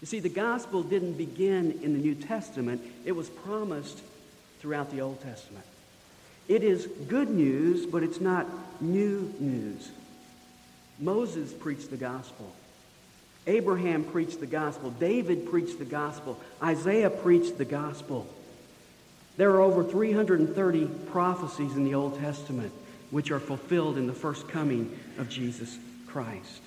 You 0.00 0.06
see, 0.06 0.20
the 0.20 0.28
gospel 0.28 0.82
didn't 0.82 1.14
begin 1.14 1.80
in 1.82 1.92
the 1.92 1.98
New 1.98 2.14
Testament, 2.14 2.82
it 3.04 3.12
was 3.12 3.28
promised 3.28 4.00
throughout 4.60 4.90
the 4.90 5.00
Old 5.00 5.20
Testament. 5.22 5.64
It 6.48 6.62
is 6.62 6.86
good 7.08 7.28
news, 7.28 7.84
but 7.84 8.02
it's 8.02 8.20
not 8.20 8.46
new 8.80 9.32
news. 9.38 9.90
Moses 10.98 11.52
preached 11.52 11.90
the 11.90 11.96
gospel. 11.96 12.50
Abraham 13.46 14.04
preached 14.04 14.40
the 14.40 14.46
gospel. 14.46 14.90
David 14.90 15.50
preached 15.50 15.78
the 15.78 15.84
gospel. 15.84 16.38
Isaiah 16.62 17.10
preached 17.10 17.58
the 17.58 17.64
gospel. 17.64 18.26
There 19.38 19.52
are 19.52 19.60
over 19.60 19.84
330 19.84 20.86
prophecies 21.10 21.76
in 21.76 21.84
the 21.84 21.94
Old 21.94 22.18
Testament 22.18 22.72
which 23.10 23.30
are 23.30 23.40
fulfilled 23.40 23.96
in 23.96 24.08
the 24.08 24.12
first 24.12 24.48
coming 24.48 24.98
of 25.16 25.30
Jesus 25.30 25.78
Christ. 26.08 26.60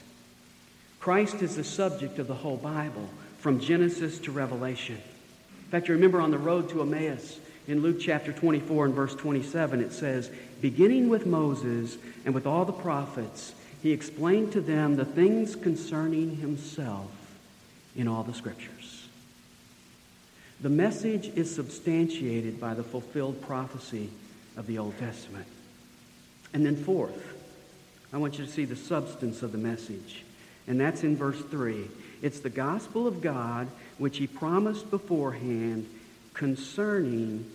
Christ 0.99 1.41
is 1.41 1.57
the 1.57 1.65
subject 1.65 2.17
of 2.17 2.27
the 2.27 2.33
whole 2.33 2.57
Bible, 2.57 3.09
from 3.39 3.59
Genesis 3.59 4.19
to 4.19 4.31
Revelation. 4.31 4.95
In 4.95 5.69
fact, 5.69 5.87
you 5.89 5.95
remember 5.95 6.21
on 6.21 6.31
the 6.31 6.37
road 6.37 6.69
to 6.69 6.81
Emmaus 6.81 7.39
in 7.67 7.81
Luke 7.81 7.97
chapter 7.99 8.31
24 8.31 8.85
and 8.85 8.93
verse 8.93 9.15
27, 9.15 9.81
it 9.81 9.91
says, 9.91 10.31
Beginning 10.61 11.09
with 11.09 11.25
Moses 11.25 11.97
and 12.23 12.33
with 12.33 12.47
all 12.47 12.65
the 12.65 12.71
prophets, 12.71 13.53
he 13.83 13.91
explained 13.91 14.53
to 14.53 14.61
them 14.61 14.95
the 14.95 15.05
things 15.05 15.55
concerning 15.55 16.37
himself 16.37 17.11
in 17.95 18.07
all 18.07 18.23
the 18.23 18.33
scriptures. 18.33 18.80
The 20.61 20.69
message 20.69 21.31
is 21.35 21.53
substantiated 21.53 22.59
by 22.59 22.75
the 22.75 22.83
fulfilled 22.83 23.41
prophecy 23.41 24.09
of 24.55 24.67
the 24.67 24.77
Old 24.77 24.97
Testament. 24.99 25.47
And 26.53 26.63
then, 26.63 26.75
fourth, 26.75 27.33
I 28.13 28.17
want 28.17 28.37
you 28.37 28.45
to 28.45 28.51
see 28.51 28.65
the 28.65 28.75
substance 28.75 29.41
of 29.41 29.51
the 29.51 29.57
message. 29.57 30.23
And 30.67 30.79
that's 30.79 31.03
in 31.03 31.17
verse 31.17 31.41
3. 31.49 31.89
It's 32.21 32.41
the 32.41 32.49
gospel 32.49 33.07
of 33.07 33.21
God 33.21 33.69
which 33.97 34.17
he 34.17 34.27
promised 34.27 34.91
beforehand 34.91 35.89
concerning 36.35 37.49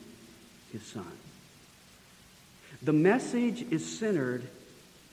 his 0.73 0.83
son. 0.83 1.07
The 2.83 2.93
message 2.93 3.65
is 3.71 3.99
centered 3.99 4.43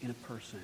in 0.02 0.10
a 0.10 0.16
person. 0.16 0.62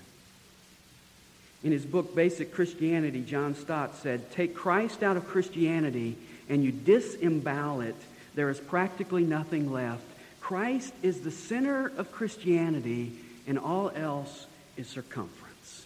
In 1.63 1.71
his 1.71 1.85
book, 1.85 2.15
Basic 2.15 2.53
Christianity, 2.53 3.21
John 3.21 3.53
Stott 3.53 3.95
said, 3.97 4.31
Take 4.31 4.55
Christ 4.55 5.03
out 5.03 5.17
of 5.17 5.27
Christianity 5.27 6.17
and 6.49 6.63
you 6.63 6.71
disembowel 6.71 7.81
it, 7.81 7.95
there 8.35 8.49
is 8.49 8.59
practically 8.59 9.23
nothing 9.23 9.71
left. 9.71 10.03
Christ 10.41 10.93
is 11.03 11.21
the 11.21 11.31
center 11.31 11.91
of 11.97 12.11
Christianity, 12.11 13.13
and 13.47 13.59
all 13.59 13.91
else 13.95 14.47
is 14.75 14.87
circumference. 14.87 15.85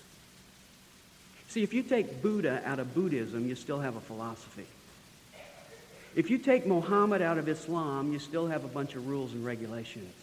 See, 1.50 1.64
if 1.64 1.74
you 1.74 1.84
take 1.84 2.22
Buddha 2.22 2.62
out 2.66 2.80
of 2.80 2.96
Buddhism, 2.96 3.48
you 3.48 3.56
still 3.56 3.80
have 3.80 3.96
a 3.96 4.02
philosophy. 4.02 4.66
If 6.16 6.30
you 6.30 6.38
take 6.38 6.66
Muhammad 6.66 7.22
out 7.22 7.38
of 7.38 7.50
Islam, 7.50 8.14
you 8.14 8.20
still 8.20 8.48
have 8.48 8.64
a 8.64 8.68
bunch 8.68 8.96
of 8.96 9.08
rules 9.08 9.34
and 9.34 9.46
regulations. 9.46 10.14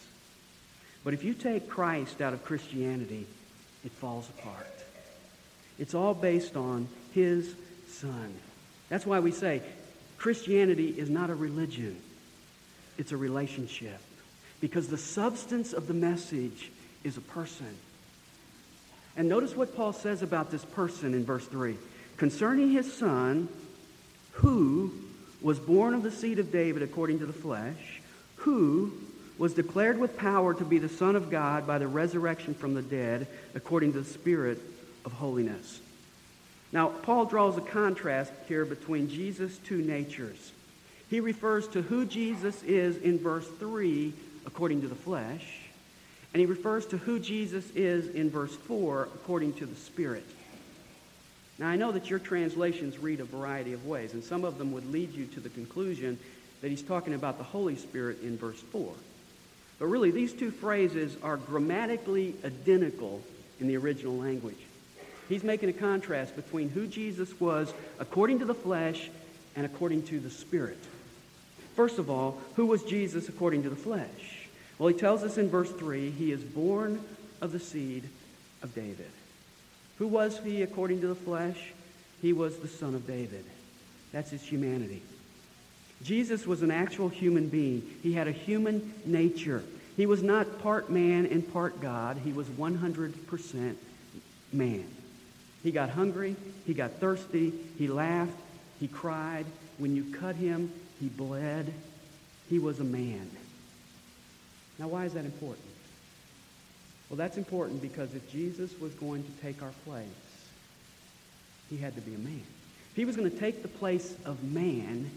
But 1.04 1.14
if 1.14 1.24
you 1.24 1.34
take 1.34 1.68
Christ 1.68 2.20
out 2.20 2.32
of 2.32 2.44
Christianity, 2.44 3.26
it 3.84 3.92
falls 3.92 4.28
apart. 4.28 4.66
It's 5.78 5.94
all 5.94 6.14
based 6.14 6.56
on 6.56 6.88
his 7.12 7.54
son. 7.88 8.34
That's 8.88 9.06
why 9.06 9.20
we 9.20 9.30
say 9.30 9.62
Christianity 10.20 10.94
is 10.98 11.08
not 11.08 11.30
a 11.30 11.34
religion, 11.34 11.96
it's 12.98 13.10
a 13.10 13.16
relationship. 13.16 13.98
Because 14.60 14.88
the 14.88 14.98
substance 14.98 15.72
of 15.72 15.86
the 15.86 15.94
message 15.94 16.70
is 17.02 17.16
a 17.16 17.22
person. 17.22 17.74
And 19.16 19.26
notice 19.26 19.56
what 19.56 19.74
Paul 19.74 19.94
says 19.94 20.20
about 20.20 20.50
this 20.50 20.62
person 20.62 21.14
in 21.14 21.24
verse 21.24 21.46
3. 21.46 21.78
Concerning 22.18 22.70
his 22.70 22.92
son, 22.92 23.48
who 24.32 24.92
was 25.40 25.58
born 25.58 25.94
of 25.94 26.02
the 26.02 26.10
seed 26.10 26.38
of 26.38 26.52
David 26.52 26.82
according 26.82 27.20
to 27.20 27.26
the 27.26 27.32
flesh, 27.32 28.02
who 28.36 28.92
was 29.38 29.54
declared 29.54 29.96
with 29.96 30.18
power 30.18 30.52
to 30.52 30.64
be 30.66 30.78
the 30.78 30.90
Son 30.90 31.16
of 31.16 31.30
God 31.30 31.66
by 31.66 31.78
the 31.78 31.88
resurrection 31.88 32.52
from 32.52 32.74
the 32.74 32.82
dead 32.82 33.26
according 33.54 33.94
to 33.94 34.00
the 34.00 34.10
Spirit 34.10 34.58
of 35.06 35.12
holiness. 35.12 35.80
Now, 36.72 36.88
Paul 36.88 37.24
draws 37.24 37.56
a 37.56 37.62
contrast 37.62 38.32
here 38.46 38.64
between 38.64 39.08
Jesus' 39.08 39.58
two 39.58 39.82
natures. 39.82 40.52
He 41.08 41.18
refers 41.18 41.66
to 41.68 41.82
who 41.82 42.06
Jesus 42.06 42.62
is 42.62 42.96
in 42.98 43.18
verse 43.18 43.48
3 43.58 44.12
according 44.46 44.82
to 44.82 44.88
the 44.88 44.94
flesh, 44.94 45.44
and 46.32 46.40
he 46.40 46.46
refers 46.46 46.86
to 46.86 46.96
who 46.98 47.18
Jesus 47.18 47.68
is 47.74 48.08
in 48.08 48.30
verse 48.30 48.54
4 48.54 49.08
according 49.14 49.54
to 49.54 49.66
the 49.66 49.74
Spirit. 49.74 50.24
Now, 51.58 51.68
I 51.68 51.76
know 51.76 51.90
that 51.92 52.08
your 52.08 52.20
translations 52.20 52.98
read 52.98 53.20
a 53.20 53.24
variety 53.24 53.72
of 53.72 53.84
ways, 53.86 54.14
and 54.14 54.22
some 54.22 54.44
of 54.44 54.56
them 54.56 54.72
would 54.72 54.90
lead 54.92 55.12
you 55.12 55.26
to 55.26 55.40
the 55.40 55.48
conclusion 55.48 56.18
that 56.62 56.68
he's 56.68 56.82
talking 56.82 57.14
about 57.14 57.38
the 57.38 57.44
Holy 57.44 57.76
Spirit 57.76 58.22
in 58.22 58.38
verse 58.38 58.60
4. 58.60 58.92
But 59.78 59.86
really, 59.86 60.10
these 60.10 60.32
two 60.32 60.50
phrases 60.50 61.16
are 61.22 61.36
grammatically 61.36 62.34
identical 62.44 63.20
in 63.58 63.66
the 63.66 63.76
original 63.76 64.16
language. 64.16 64.56
He's 65.30 65.44
making 65.44 65.68
a 65.68 65.72
contrast 65.72 66.34
between 66.34 66.70
who 66.70 66.88
Jesus 66.88 67.40
was 67.40 67.72
according 68.00 68.40
to 68.40 68.44
the 68.44 68.52
flesh 68.52 69.08
and 69.54 69.64
according 69.64 70.02
to 70.08 70.18
the 70.18 70.28
Spirit. 70.28 70.78
First 71.76 71.98
of 71.98 72.10
all, 72.10 72.36
who 72.56 72.66
was 72.66 72.82
Jesus 72.82 73.28
according 73.28 73.62
to 73.62 73.70
the 73.70 73.76
flesh? 73.76 74.48
Well, 74.76 74.88
he 74.88 74.98
tells 74.98 75.22
us 75.22 75.38
in 75.38 75.48
verse 75.48 75.70
3 75.70 76.10
he 76.10 76.32
is 76.32 76.42
born 76.42 77.00
of 77.40 77.52
the 77.52 77.60
seed 77.60 78.08
of 78.60 78.74
David. 78.74 79.10
Who 79.98 80.08
was 80.08 80.40
he 80.42 80.62
according 80.62 81.00
to 81.02 81.06
the 81.06 81.14
flesh? 81.14 81.72
He 82.20 82.32
was 82.32 82.58
the 82.58 82.68
son 82.68 82.96
of 82.96 83.06
David. 83.06 83.44
That's 84.10 84.30
his 84.30 84.42
humanity. 84.42 85.00
Jesus 86.02 86.44
was 86.44 86.62
an 86.62 86.72
actual 86.72 87.08
human 87.08 87.48
being. 87.48 87.88
He 88.02 88.14
had 88.14 88.26
a 88.26 88.32
human 88.32 88.94
nature. 89.04 89.62
He 89.96 90.06
was 90.06 90.24
not 90.24 90.60
part 90.60 90.90
man 90.90 91.26
and 91.26 91.52
part 91.52 91.80
God. 91.80 92.16
He 92.24 92.32
was 92.32 92.48
100% 92.48 93.76
man. 94.52 94.88
He 95.62 95.72
got 95.72 95.90
hungry. 95.90 96.36
He 96.66 96.74
got 96.74 96.92
thirsty. 96.92 97.52
He 97.78 97.88
laughed. 97.88 98.36
He 98.78 98.88
cried. 98.88 99.46
When 99.78 99.96
you 99.96 100.04
cut 100.18 100.36
him, 100.36 100.72
he 101.00 101.08
bled. 101.08 101.72
He 102.48 102.58
was 102.58 102.80
a 102.80 102.84
man. 102.84 103.30
Now, 104.78 104.88
why 104.88 105.04
is 105.04 105.12
that 105.14 105.24
important? 105.24 105.66
Well, 107.08 107.16
that's 107.16 107.36
important 107.36 107.82
because 107.82 108.14
if 108.14 108.30
Jesus 108.30 108.78
was 108.80 108.94
going 108.94 109.24
to 109.24 109.30
take 109.42 109.62
our 109.62 109.72
place, 109.84 110.06
he 111.68 111.76
had 111.76 111.94
to 111.96 112.00
be 112.00 112.14
a 112.14 112.18
man. 112.18 112.42
If 112.90 112.96
he 112.96 113.04
was 113.04 113.16
going 113.16 113.30
to 113.30 113.36
take 113.36 113.62
the 113.62 113.68
place 113.68 114.14
of 114.24 114.42
man, 114.42 115.10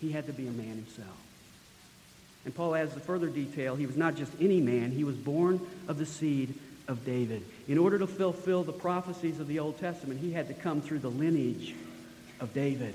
he 0.00 0.12
had 0.12 0.26
to 0.26 0.32
be 0.32 0.46
a 0.46 0.52
man 0.52 0.76
himself. 0.76 1.16
And 2.44 2.54
Paul 2.54 2.74
adds 2.74 2.94
the 2.94 3.00
further 3.00 3.28
detail. 3.28 3.74
He 3.74 3.86
was 3.86 3.96
not 3.96 4.16
just 4.16 4.32
any 4.40 4.60
man. 4.60 4.90
He 4.90 5.04
was 5.04 5.16
born 5.16 5.60
of 5.88 5.98
the 5.98 6.06
seed 6.06 6.54
of 6.88 7.04
David. 7.04 7.42
In 7.68 7.78
order 7.78 7.98
to 7.98 8.06
fulfill 8.06 8.62
the 8.62 8.72
prophecies 8.72 9.40
of 9.40 9.48
the 9.48 9.58
Old 9.58 9.78
Testament, 9.78 10.20
he 10.20 10.32
had 10.32 10.48
to 10.48 10.54
come 10.54 10.80
through 10.80 10.98
the 11.00 11.10
lineage 11.10 11.74
of 12.40 12.52
David. 12.52 12.94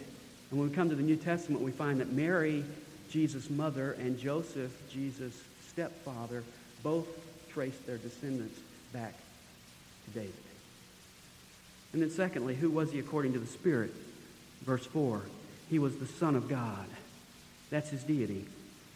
And 0.52 0.60
when 0.60 0.70
we 0.70 0.76
come 0.76 0.90
to 0.90 0.96
the 0.96 1.04
New 1.04 1.16
Testament, 1.16 1.64
we 1.64 1.72
find 1.72 2.00
that 2.00 2.12
Mary, 2.12 2.64
Jesus' 3.10 3.50
mother, 3.50 3.94
and 3.94 4.20
Joseph, 4.20 4.72
Jesus' 4.92 5.40
stepfather, 5.68 6.44
both 6.84 7.08
traced 7.52 7.86
their 7.86 7.98
descendants 7.98 8.60
back 8.94 9.14
to 10.06 10.20
David. 10.20 10.34
And 11.94 12.02
then 12.02 12.12
secondly, 12.12 12.56
who 12.56 12.70
was 12.70 12.92
he 12.92 13.00
according 13.00 13.34
to 13.34 13.40
the 13.40 13.48
Spirit? 13.48 13.92
Verse 14.62 14.86
4, 14.86 15.22
he 15.70 15.80
was 15.80 15.98
the 15.98 16.06
Son 16.06 16.36
of 16.36 16.48
God. 16.48 16.86
That's 17.70 17.90
his 17.90 18.04
deity. 18.04 18.46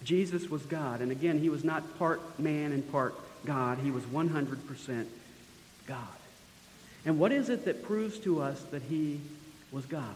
Jesus 0.03 0.49
was 0.49 0.63
God. 0.63 1.01
And 1.01 1.11
again, 1.11 1.39
he 1.39 1.49
was 1.49 1.63
not 1.63 1.97
part 1.97 2.39
man 2.39 2.71
and 2.71 2.89
part 2.91 3.15
God. 3.45 3.79
He 3.79 3.91
was 3.91 4.03
100% 4.03 5.05
God. 5.87 5.97
And 7.05 7.19
what 7.19 7.31
is 7.31 7.49
it 7.49 7.65
that 7.65 7.83
proves 7.83 8.17
to 8.19 8.41
us 8.41 8.61
that 8.71 8.81
he 8.83 9.19
was 9.71 9.85
God? 9.85 10.15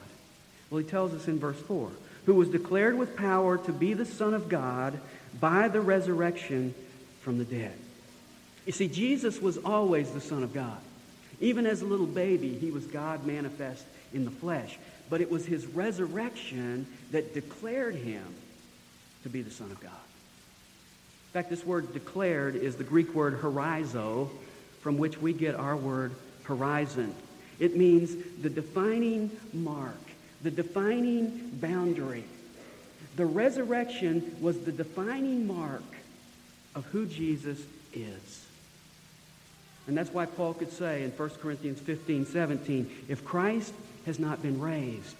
Well, 0.69 0.79
he 0.79 0.87
tells 0.87 1.13
us 1.13 1.27
in 1.27 1.39
verse 1.39 1.59
4 1.59 1.91
who 2.25 2.33
was 2.33 2.49
declared 2.49 2.97
with 2.97 3.15
power 3.15 3.57
to 3.57 3.71
be 3.71 3.93
the 3.93 4.05
Son 4.05 4.33
of 4.33 4.49
God 4.49 4.99
by 5.39 5.69
the 5.69 5.79
resurrection 5.79 6.73
from 7.21 7.37
the 7.37 7.45
dead. 7.45 7.73
You 8.65 8.73
see, 8.73 8.89
Jesus 8.89 9.41
was 9.41 9.57
always 9.57 10.11
the 10.11 10.19
Son 10.19 10.43
of 10.43 10.53
God. 10.53 10.77
Even 11.39 11.65
as 11.65 11.81
a 11.81 11.85
little 11.85 12.05
baby, 12.05 12.53
he 12.53 12.69
was 12.69 12.85
God 12.85 13.25
manifest 13.25 13.85
in 14.13 14.25
the 14.25 14.31
flesh. 14.31 14.77
But 15.09 15.21
it 15.21 15.31
was 15.31 15.45
his 15.45 15.65
resurrection 15.67 16.85
that 17.11 17.33
declared 17.33 17.95
him 17.95 18.25
to 19.23 19.29
be 19.29 19.41
the 19.41 19.51
Son 19.51 19.71
of 19.71 19.79
God. 19.79 19.91
In 21.27 21.33
fact, 21.33 21.49
this 21.49 21.65
word 21.65 21.93
declared 21.93 22.55
is 22.55 22.75
the 22.75 22.83
Greek 22.83 23.13
word 23.13 23.41
horizo, 23.41 24.29
from 24.81 24.97
which 24.97 25.17
we 25.17 25.33
get 25.33 25.55
our 25.55 25.75
word 25.75 26.13
horizon. 26.43 27.13
It 27.59 27.75
means 27.75 28.15
the 28.41 28.49
defining 28.49 29.29
mark, 29.53 29.99
the 30.41 30.51
defining 30.51 31.49
boundary. 31.53 32.23
The 33.17 33.25
resurrection 33.25 34.35
was 34.39 34.59
the 34.59 34.71
defining 34.71 35.47
mark 35.47 35.83
of 36.75 36.85
who 36.85 37.05
Jesus 37.05 37.59
is. 37.93 38.45
And 39.87 39.97
that's 39.97 40.13
why 40.13 40.25
Paul 40.25 40.53
could 40.53 40.71
say 40.71 41.03
in 41.03 41.11
1 41.11 41.29
Corinthians 41.41 41.79
15, 41.79 42.25
17, 42.27 42.89
if 43.07 43.25
Christ 43.25 43.73
has 44.05 44.19
not 44.19 44.41
been 44.41 44.59
raised, 44.59 45.17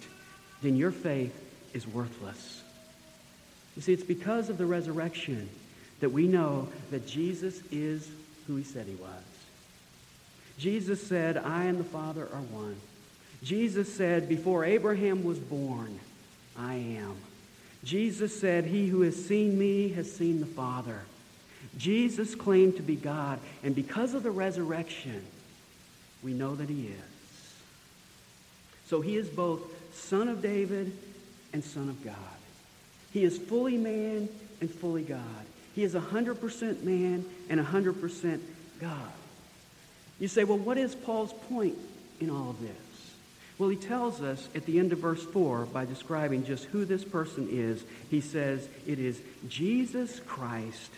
then 0.62 0.76
your 0.76 0.92
faith 0.92 1.34
is 1.74 1.86
worthless. 1.86 2.62
You 3.76 3.82
see, 3.82 3.92
it's 3.92 4.02
because 4.02 4.48
of 4.48 4.58
the 4.58 4.66
resurrection 4.66 5.48
that 6.00 6.10
we 6.10 6.26
know 6.26 6.68
that 6.90 7.06
Jesus 7.06 7.60
is 7.70 8.08
who 8.46 8.56
he 8.56 8.64
said 8.64 8.86
he 8.86 8.94
was. 8.94 9.10
Jesus 10.58 11.04
said, 11.06 11.36
I 11.36 11.64
and 11.64 11.78
the 11.78 11.84
Father 11.84 12.22
are 12.22 12.40
one. 12.40 12.76
Jesus 13.42 13.92
said, 13.92 14.28
before 14.28 14.64
Abraham 14.64 15.22
was 15.22 15.38
born, 15.38 16.00
I 16.56 16.74
am. 16.74 17.14
Jesus 17.84 18.38
said, 18.38 18.64
he 18.64 18.88
who 18.88 19.02
has 19.02 19.14
seen 19.26 19.56
me 19.56 19.90
has 19.90 20.10
seen 20.10 20.40
the 20.40 20.46
Father. 20.46 21.02
Jesus 21.76 22.34
claimed 22.34 22.76
to 22.76 22.82
be 22.82 22.96
God, 22.96 23.38
and 23.62 23.74
because 23.74 24.14
of 24.14 24.22
the 24.24 24.30
resurrection, 24.30 25.24
we 26.22 26.32
know 26.32 26.56
that 26.56 26.68
he 26.68 26.86
is. 26.86 27.54
So 28.86 29.00
he 29.00 29.16
is 29.16 29.28
both 29.28 29.60
Son 29.94 30.28
of 30.28 30.42
David 30.42 30.92
and 31.52 31.62
Son 31.62 31.88
of 31.88 32.04
God. 32.04 32.14
He 33.12 33.22
is 33.22 33.38
fully 33.38 33.76
man 33.76 34.28
and 34.60 34.70
fully 34.70 35.02
God. 35.02 35.20
He 35.78 35.84
is 35.84 35.94
100% 35.94 36.82
man 36.82 37.24
and 37.48 37.64
100% 37.64 38.40
God. 38.80 39.12
You 40.18 40.26
say, 40.26 40.42
well, 40.42 40.58
what 40.58 40.76
is 40.76 40.96
Paul's 40.96 41.32
point 41.48 41.78
in 42.18 42.30
all 42.30 42.50
of 42.50 42.60
this? 42.60 42.72
Well, 43.58 43.68
he 43.68 43.76
tells 43.76 44.20
us 44.20 44.48
at 44.56 44.66
the 44.66 44.80
end 44.80 44.92
of 44.92 44.98
verse 44.98 45.22
4 45.22 45.66
by 45.66 45.84
describing 45.84 46.44
just 46.44 46.64
who 46.64 46.84
this 46.84 47.04
person 47.04 47.46
is. 47.48 47.80
He 48.10 48.20
says, 48.20 48.68
it 48.88 48.98
is 48.98 49.20
Jesus 49.48 50.18
Christ 50.26 50.90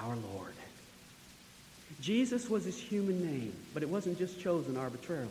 our 0.00 0.16
Lord. 0.16 0.54
Jesus 2.00 2.50
was 2.50 2.64
his 2.64 2.76
human 2.76 3.24
name, 3.24 3.52
but 3.72 3.84
it 3.84 3.88
wasn't 3.88 4.18
just 4.18 4.40
chosen 4.40 4.76
arbitrarily. 4.76 5.30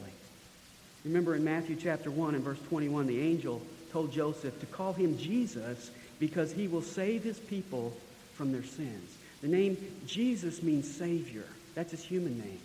Remember 1.03 1.35
in 1.35 1.43
Matthew 1.43 1.75
chapter 1.75 2.09
1 2.09 2.35
and 2.35 2.43
verse 2.45 2.59
21, 2.69 3.07
the 3.07 3.19
angel 3.19 3.61
told 3.91 4.13
Joseph 4.13 4.57
to 4.61 4.65
call 4.65 4.93
him 4.93 5.17
Jesus 5.17 5.91
because 6.19 6.53
he 6.53 6.69
will 6.69 6.81
save 6.81 7.25
his 7.25 7.37
people 7.37 7.91
from 8.37 8.51
their 8.51 8.63
sins. 8.63 9.17
The 9.41 9.47
name 9.47 9.77
Jesus 10.05 10.63
means 10.63 10.89
Savior. 10.89 11.43
That's 11.75 11.91
his 11.91 12.03
human 12.03 12.37
name. 12.37 12.59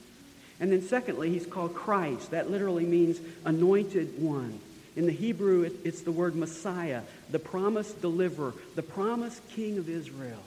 And 0.60 0.70
then 0.70 0.82
secondly, 0.82 1.30
he's 1.30 1.46
called 1.46 1.74
Christ. 1.74 2.30
That 2.30 2.50
literally 2.50 2.86
means 2.86 3.18
anointed 3.44 4.22
one. 4.22 4.60
In 4.94 5.06
the 5.06 5.12
Hebrew, 5.12 5.70
it's 5.84 6.02
the 6.02 6.12
word 6.12 6.36
Messiah, 6.36 7.02
the 7.30 7.38
promised 7.38 8.00
deliverer, 8.02 8.54
the 8.74 8.82
promised 8.82 9.46
king 9.50 9.78
of 9.78 9.88
Israel. 9.88 10.42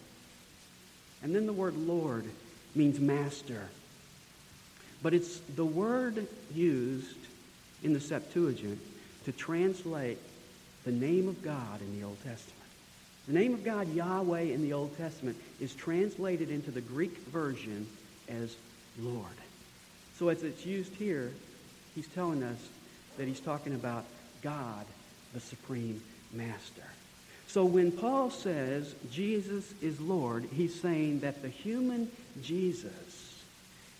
And 1.23 1.35
then 1.35 1.47
the 1.47 1.53
word 1.53 1.75
Lord 1.75 2.25
means 2.75 2.99
master. 2.99 3.63
But 5.01 5.13
it's 5.13 5.39
the 5.55 5.65
word 5.65 6.27
used 6.53 7.17
in 7.83 7.93
the 7.93 7.99
Septuagint 7.99 8.79
to 9.25 9.31
translate 9.31 10.19
the 10.83 10.91
name 10.91 11.27
of 11.27 11.41
God 11.41 11.81
in 11.81 11.99
the 11.99 12.05
Old 12.05 12.17
Testament. 12.23 12.64
The 13.27 13.33
name 13.33 13.53
of 13.53 13.63
God, 13.63 13.91
Yahweh, 13.93 14.41
in 14.41 14.61
the 14.61 14.73
Old 14.73 14.95
Testament 14.97 15.37
is 15.59 15.73
translated 15.73 16.51
into 16.51 16.69
the 16.69 16.81
Greek 16.81 17.17
version 17.27 17.87
as 18.29 18.55
Lord. 18.99 19.25
So 20.19 20.29
as 20.29 20.43
it's 20.43 20.65
used 20.65 20.93
here, 20.93 21.31
he's 21.95 22.07
telling 22.09 22.43
us 22.43 22.59
that 23.17 23.27
he's 23.27 23.39
talking 23.39 23.73
about 23.73 24.05
God, 24.41 24.85
the 25.33 25.39
supreme 25.39 26.01
master. 26.31 26.83
So 27.47 27.65
when 27.65 27.91
Paul 27.91 28.29
says 28.29 28.93
Jesus 29.11 29.73
is 29.81 29.99
Lord, 29.99 30.47
he's 30.53 30.79
saying 30.79 31.21
that 31.21 31.41
the 31.41 31.49
human 31.49 32.11
Jesus 32.41 33.43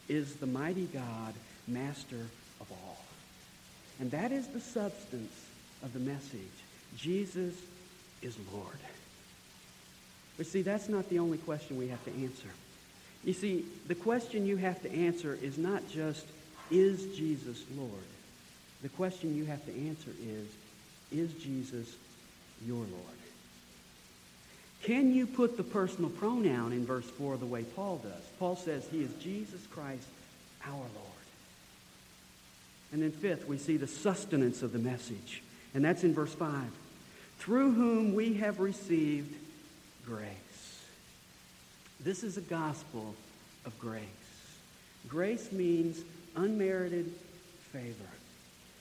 is 0.08 0.36
the 0.36 0.46
mighty 0.46 0.86
God, 0.86 1.34
master 1.68 2.28
of 2.62 2.72
all. 2.72 3.04
And 4.00 4.12
that 4.12 4.32
is 4.32 4.48
the 4.48 4.62
substance 4.62 5.34
of 5.84 5.94
the 5.94 6.00
message. 6.00 6.42
Jesus 6.98 7.56
is 8.22 8.36
Lord. 8.54 8.78
But 10.38 10.48
see, 10.48 10.62
that's 10.62 10.90
not 10.90 11.10
the 11.10 11.20
only 11.20 11.38
question 11.38 11.78
we 11.78 11.88
have 11.88 12.04
to 12.06 12.12
answer. 12.12 12.50
You 13.24 13.34
see, 13.34 13.66
the 13.88 13.96
question 13.96 14.46
you 14.46 14.58
have 14.58 14.82
to 14.84 14.92
answer 14.92 15.38
is 15.42 15.58
not 15.58 15.88
just, 15.90 16.26
is 16.70 17.16
Jesus 17.16 17.64
Lord? 17.76 17.92
The 18.82 18.90
question 18.90 19.36
you 19.36 19.46
have 19.46 19.66
to 19.66 19.72
answer 19.72 20.12
is, 20.22 20.48
is 21.12 21.34
Jesus 21.34 21.96
your 22.66 22.78
Lord? 22.78 23.16
Can 24.84 25.14
you 25.14 25.26
put 25.26 25.58
the 25.58 25.64
personal 25.64 26.12
pronoun 26.12 26.72
in 26.72 26.86
verse 26.86 27.06
4 27.06 27.38
the 27.38 27.46
way 27.46 27.64
Paul 27.64 27.98
does? 28.04 28.24
Paul 28.38 28.56
says 28.56 28.86
he 28.92 29.02
is 29.02 29.12
Jesus 29.16 29.66
Christ, 29.72 30.08
our 30.64 30.76
Lord. 30.76 30.90
And 32.92 33.02
then 33.02 33.12
fifth, 33.12 33.48
we 33.48 33.58
see 33.58 33.78
the 33.78 33.88
sustenance 33.88 34.62
of 34.62 34.72
the 34.72 34.80
message. 34.80 35.42
And 35.74 35.84
that's 35.84 36.04
in 36.04 36.14
verse 36.14 36.34
5. 36.34 36.64
Through 37.40 37.74
whom 37.74 38.14
we 38.14 38.36
have 38.36 38.60
received 38.60 39.36
grace. 40.06 40.84
This 42.00 42.24
is 42.24 42.38
a 42.38 42.42
gospel 42.42 43.16
of 43.66 43.78
grace. 43.80 44.04
Grace 45.08 45.52
means 45.52 46.02
unmerited 46.36 47.12
favor. 47.72 48.10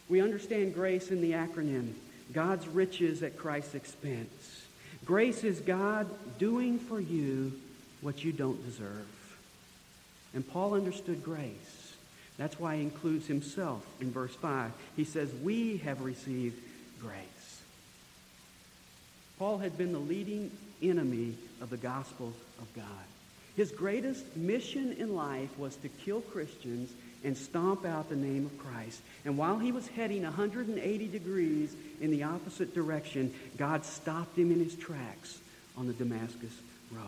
We 0.08 0.20
understand 0.20 0.74
grace 0.74 1.10
in 1.10 1.20
the 1.20 1.32
acronym 1.32 1.94
God's 2.32 2.66
riches 2.68 3.22
at 3.22 3.36
Christ's 3.36 3.74
expense. 3.74 4.62
Grace 5.04 5.44
is 5.44 5.60
God 5.60 6.08
doing 6.38 6.78
for 6.78 7.00
you 7.00 7.52
what 8.00 8.24
you 8.24 8.32
don't 8.32 8.64
deserve. 8.64 9.06
And 10.34 10.48
Paul 10.48 10.74
understood 10.74 11.22
grace. 11.22 11.94
That's 12.38 12.58
why 12.58 12.76
he 12.76 12.82
includes 12.82 13.26
himself 13.26 13.86
in 14.00 14.10
verse 14.10 14.34
5. 14.34 14.72
He 14.96 15.04
says, 15.04 15.30
We 15.42 15.78
have 15.78 16.00
received 16.00 16.60
grace. 17.00 17.62
Paul 19.38 19.58
had 19.58 19.78
been 19.78 19.92
the 19.92 19.98
leading 19.98 20.50
enemy 20.88 21.36
of 21.60 21.70
the 21.70 21.76
gospel 21.76 22.32
of 22.60 22.74
God. 22.74 22.84
His 23.56 23.70
greatest 23.70 24.36
mission 24.36 24.92
in 24.98 25.14
life 25.14 25.56
was 25.58 25.76
to 25.76 25.88
kill 25.88 26.20
Christians 26.20 26.92
and 27.22 27.36
stomp 27.36 27.86
out 27.86 28.08
the 28.08 28.16
name 28.16 28.46
of 28.46 28.58
Christ. 28.58 29.00
And 29.24 29.38
while 29.38 29.58
he 29.58 29.72
was 29.72 29.86
heading 29.88 30.24
180 30.24 31.08
degrees 31.08 31.74
in 32.00 32.10
the 32.10 32.24
opposite 32.24 32.74
direction, 32.74 33.32
God 33.56 33.84
stopped 33.84 34.36
him 34.36 34.50
in 34.50 34.58
his 34.58 34.74
tracks 34.74 35.38
on 35.76 35.86
the 35.86 35.92
Damascus 35.92 36.52
Road. 36.92 37.04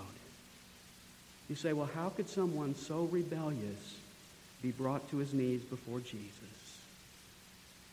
You 1.48 1.56
say, 1.56 1.72
well, 1.72 1.90
how 1.94 2.08
could 2.08 2.28
someone 2.28 2.74
so 2.74 3.04
rebellious 3.04 3.96
be 4.62 4.70
brought 4.70 5.08
to 5.10 5.18
his 5.18 5.34
knees 5.34 5.62
before 5.62 6.00
Jesus? 6.00 6.30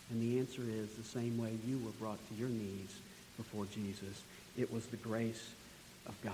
And 0.10 0.22
the 0.22 0.40
answer 0.40 0.62
is 0.62 0.94
the 0.94 1.04
same 1.04 1.38
way 1.38 1.52
you 1.68 1.80
were 1.80 1.92
brought 2.00 2.20
to 2.30 2.36
your 2.36 2.50
knees 2.50 2.96
before 3.38 3.66
Jesus. 3.74 4.22
It 4.58 4.72
was 4.72 4.86
the 4.88 4.98
grace 4.98 5.44
of 6.08 6.20
God. 6.24 6.34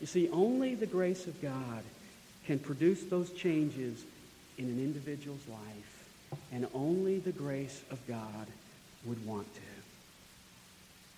You 0.00 0.06
see, 0.06 0.28
only 0.30 0.74
the 0.74 0.86
grace 0.86 1.26
of 1.26 1.40
God 1.40 1.82
can 2.46 2.58
produce 2.58 3.02
those 3.04 3.30
changes 3.32 4.04
in 4.58 4.66
an 4.66 4.78
individual's 4.78 5.46
life, 5.48 6.38
and 6.52 6.66
only 6.74 7.18
the 7.18 7.32
grace 7.32 7.82
of 7.90 7.98
God 8.06 8.46
would 9.04 9.24
want 9.26 9.52
to. 9.54 9.60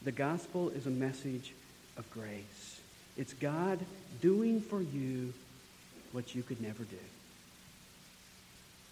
The 0.04 0.12
gospel 0.12 0.68
is 0.70 0.86
a 0.86 0.90
message 0.90 1.52
of 1.96 2.08
grace. 2.10 2.80
It's 3.16 3.32
God 3.32 3.80
doing 4.20 4.60
for 4.60 4.80
you 4.80 5.32
what 6.12 6.34
you 6.34 6.42
could 6.42 6.60
never 6.60 6.84
do. 6.84 6.96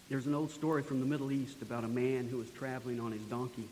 There's 0.09 0.27
an 0.27 0.35
old 0.35 0.51
story 0.51 0.83
from 0.83 1.01
the 1.01 1.07
Middle 1.07 1.33
East 1.33 1.63
about 1.63 1.85
a 1.85 1.89
man 1.89 2.29
who 2.29 2.39
was 2.39 2.51
traveling 2.51 3.01
on 3.01 3.13
his 3.13 3.23
donkey 3.23 3.69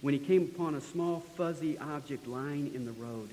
when 0.00 0.14
he 0.14 0.20
came 0.20 0.42
upon 0.42 0.74
a 0.74 0.80
small 0.80 1.20
fuzzy 1.36 1.78
object 1.78 2.26
lying 2.26 2.74
in 2.74 2.84
the 2.84 2.92
road. 2.92 3.30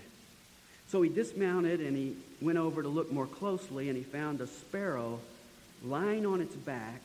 So 0.87 1.01
he 1.01 1.09
dismounted 1.09 1.79
and 1.79 1.95
he 1.95 2.15
went 2.41 2.57
over 2.57 2.81
to 2.81 2.87
look 2.87 3.11
more 3.11 3.27
closely 3.27 3.89
and 3.89 3.97
he 3.97 4.03
found 4.03 4.41
a 4.41 4.47
sparrow 4.47 5.19
lying 5.83 6.25
on 6.25 6.41
its 6.41 6.55
back 6.55 7.01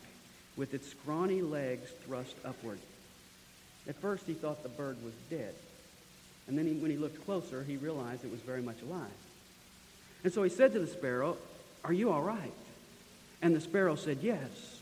with 0.57 0.75
its 0.75 0.89
scrawny 0.89 1.43
legs 1.43 1.91
thrust 2.05 2.35
upward. 2.45 2.79
At 3.89 3.97
first 3.97 4.27
he 4.27 4.35
thought 4.35 4.63
the 4.63 4.69
bird 4.69 5.03
was 5.03 5.15
dead. 5.31 5.55
And 6.47 6.59
then 6.59 6.67
he, 6.67 6.73
when 6.75 6.91
he 6.91 6.97
looked 6.97 7.25
closer, 7.25 7.63
he 7.63 7.77
realized 7.77 8.25
it 8.25 8.31
was 8.31 8.41
very 8.41 8.63
much 8.63 8.83
alive. 8.83 9.09
And 10.25 10.33
so 10.33 10.43
he 10.43 10.51
said 10.51 10.73
to 10.73 10.79
the 10.81 10.87
sparrow, 10.87 11.37
Are 11.85 11.93
you 11.93 12.11
all 12.11 12.23
right? 12.23 12.53
And 13.41 13.55
the 13.55 13.61
sparrow 13.61 13.97
said, 13.97 14.19
Yes. 14.21 14.80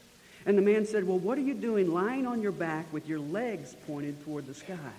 And 0.49 0.57
the 0.57 0.63
man 0.63 0.87
said, 0.87 1.07
Well, 1.07 1.19
what 1.19 1.37
are 1.37 1.43
you 1.43 1.53
doing 1.53 1.93
lying 1.93 2.27
on 2.27 2.41
your 2.41 2.53
back 2.53 2.91
with 2.91 3.07
your 3.07 3.19
legs 3.19 3.77
pointed 3.87 4.25
toward 4.25 4.47
the 4.47 4.55
sky? 4.55 4.95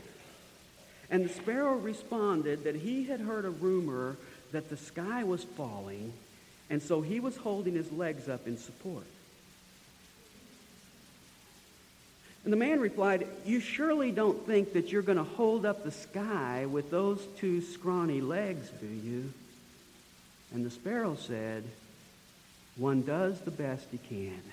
And 1.09 1.25
the 1.25 1.33
sparrow 1.33 1.73
responded 1.73 2.65
that 2.65 2.75
he 2.75 3.05
had 3.05 3.19
heard 3.19 3.45
a 3.45 3.49
rumor 3.49 4.15
that 4.51 4.69
the 4.69 4.77
sky 4.77 5.23
was 5.23 5.43
falling, 5.43 6.13
and 6.69 6.83
so 6.83 7.01
he 7.01 7.19
was 7.19 7.35
holding 7.35 7.73
his 7.73 7.91
legs 7.91 8.29
up 8.29 8.45
in 8.45 8.59
support. 8.59 9.07
And 12.43 12.53
the 12.53 12.57
man 12.57 12.79
replied, 12.79 13.27
You 13.43 13.59
surely 13.59 14.12
don't 14.12 14.45
think 14.45 14.73
that 14.73 14.91
you're 14.91 15.01
going 15.01 15.17
to 15.17 15.23
hold 15.23 15.65
up 15.65 15.83
the 15.83 15.91
sky 15.91 16.67
with 16.67 16.91
those 16.91 17.25
two 17.38 17.62
scrawny 17.62 18.21
legs, 18.21 18.69
do 18.79 18.85
you? 18.85 19.33
And 20.53 20.63
the 20.63 20.69
sparrow 20.69 21.15
said, 21.15 21.63
One 22.77 23.01
does 23.01 23.41
the 23.41 23.49
best 23.49 23.88
he 23.89 23.97
can. 23.97 24.43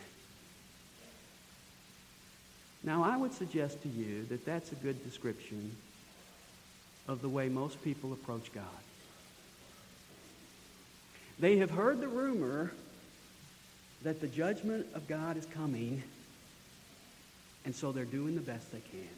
Now, 2.86 3.02
I 3.02 3.16
would 3.16 3.34
suggest 3.34 3.82
to 3.82 3.88
you 3.88 4.24
that 4.26 4.46
that's 4.46 4.70
a 4.70 4.76
good 4.76 5.04
description 5.04 5.76
of 7.08 7.20
the 7.20 7.28
way 7.28 7.48
most 7.48 7.82
people 7.82 8.12
approach 8.12 8.52
God. 8.54 8.64
They 11.40 11.56
have 11.58 11.70
heard 11.70 12.00
the 12.00 12.06
rumor 12.06 12.70
that 14.02 14.20
the 14.20 14.28
judgment 14.28 14.86
of 14.94 15.08
God 15.08 15.36
is 15.36 15.46
coming, 15.46 16.00
and 17.64 17.74
so 17.74 17.90
they're 17.90 18.04
doing 18.04 18.36
the 18.36 18.40
best 18.40 18.70
they 18.70 18.80
can. 18.80 19.08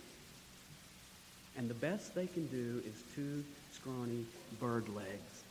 And 1.59 1.68
the 1.68 1.74
best 1.74 2.14
they 2.14 2.26
can 2.26 2.46
do 2.46 2.83
is 2.87 2.94
two 3.14 3.44
scrawny 3.72 4.24
bird 4.61 4.88
legs. 4.88 5.42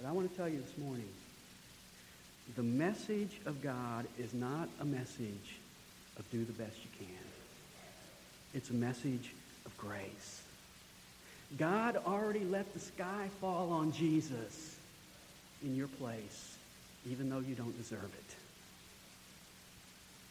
But 0.00 0.08
I 0.08 0.12
want 0.12 0.30
to 0.30 0.36
tell 0.36 0.48
you 0.48 0.62
this 0.62 0.78
morning, 0.78 1.08
the 2.56 2.62
message 2.62 3.38
of 3.44 3.62
God 3.62 4.06
is 4.18 4.32
not 4.32 4.70
a 4.80 4.84
message 4.86 5.58
of 6.18 6.30
do 6.30 6.44
the 6.44 6.52
best 6.52 6.76
you 6.82 6.90
can. 6.98 7.16
It's 8.54 8.70
a 8.70 8.74
message 8.74 9.32
of 9.66 9.76
grace. 9.78 10.42
God 11.58 11.96
already 12.06 12.44
let 12.44 12.72
the 12.74 12.80
sky 12.80 13.28
fall 13.40 13.72
on 13.72 13.92
Jesus 13.92 14.76
in 15.62 15.74
your 15.76 15.88
place, 15.88 16.56
even 17.10 17.28
though 17.28 17.40
you 17.40 17.54
don't 17.54 17.76
deserve 17.76 18.04
it. 18.04 18.34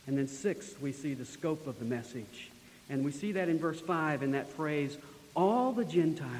And 0.07 0.17
then 0.17 0.27
sixth, 0.27 0.81
we 0.81 0.91
see 0.91 1.13
the 1.13 1.25
scope 1.25 1.67
of 1.67 1.77
the 1.79 1.85
message. 1.85 2.49
And 2.89 3.05
we 3.05 3.11
see 3.11 3.33
that 3.33 3.49
in 3.49 3.59
verse 3.59 3.79
5 3.79 4.23
in 4.23 4.31
that 4.31 4.49
phrase, 4.51 4.97
all 5.35 5.71
the 5.71 5.85
Gentiles. 5.85 6.33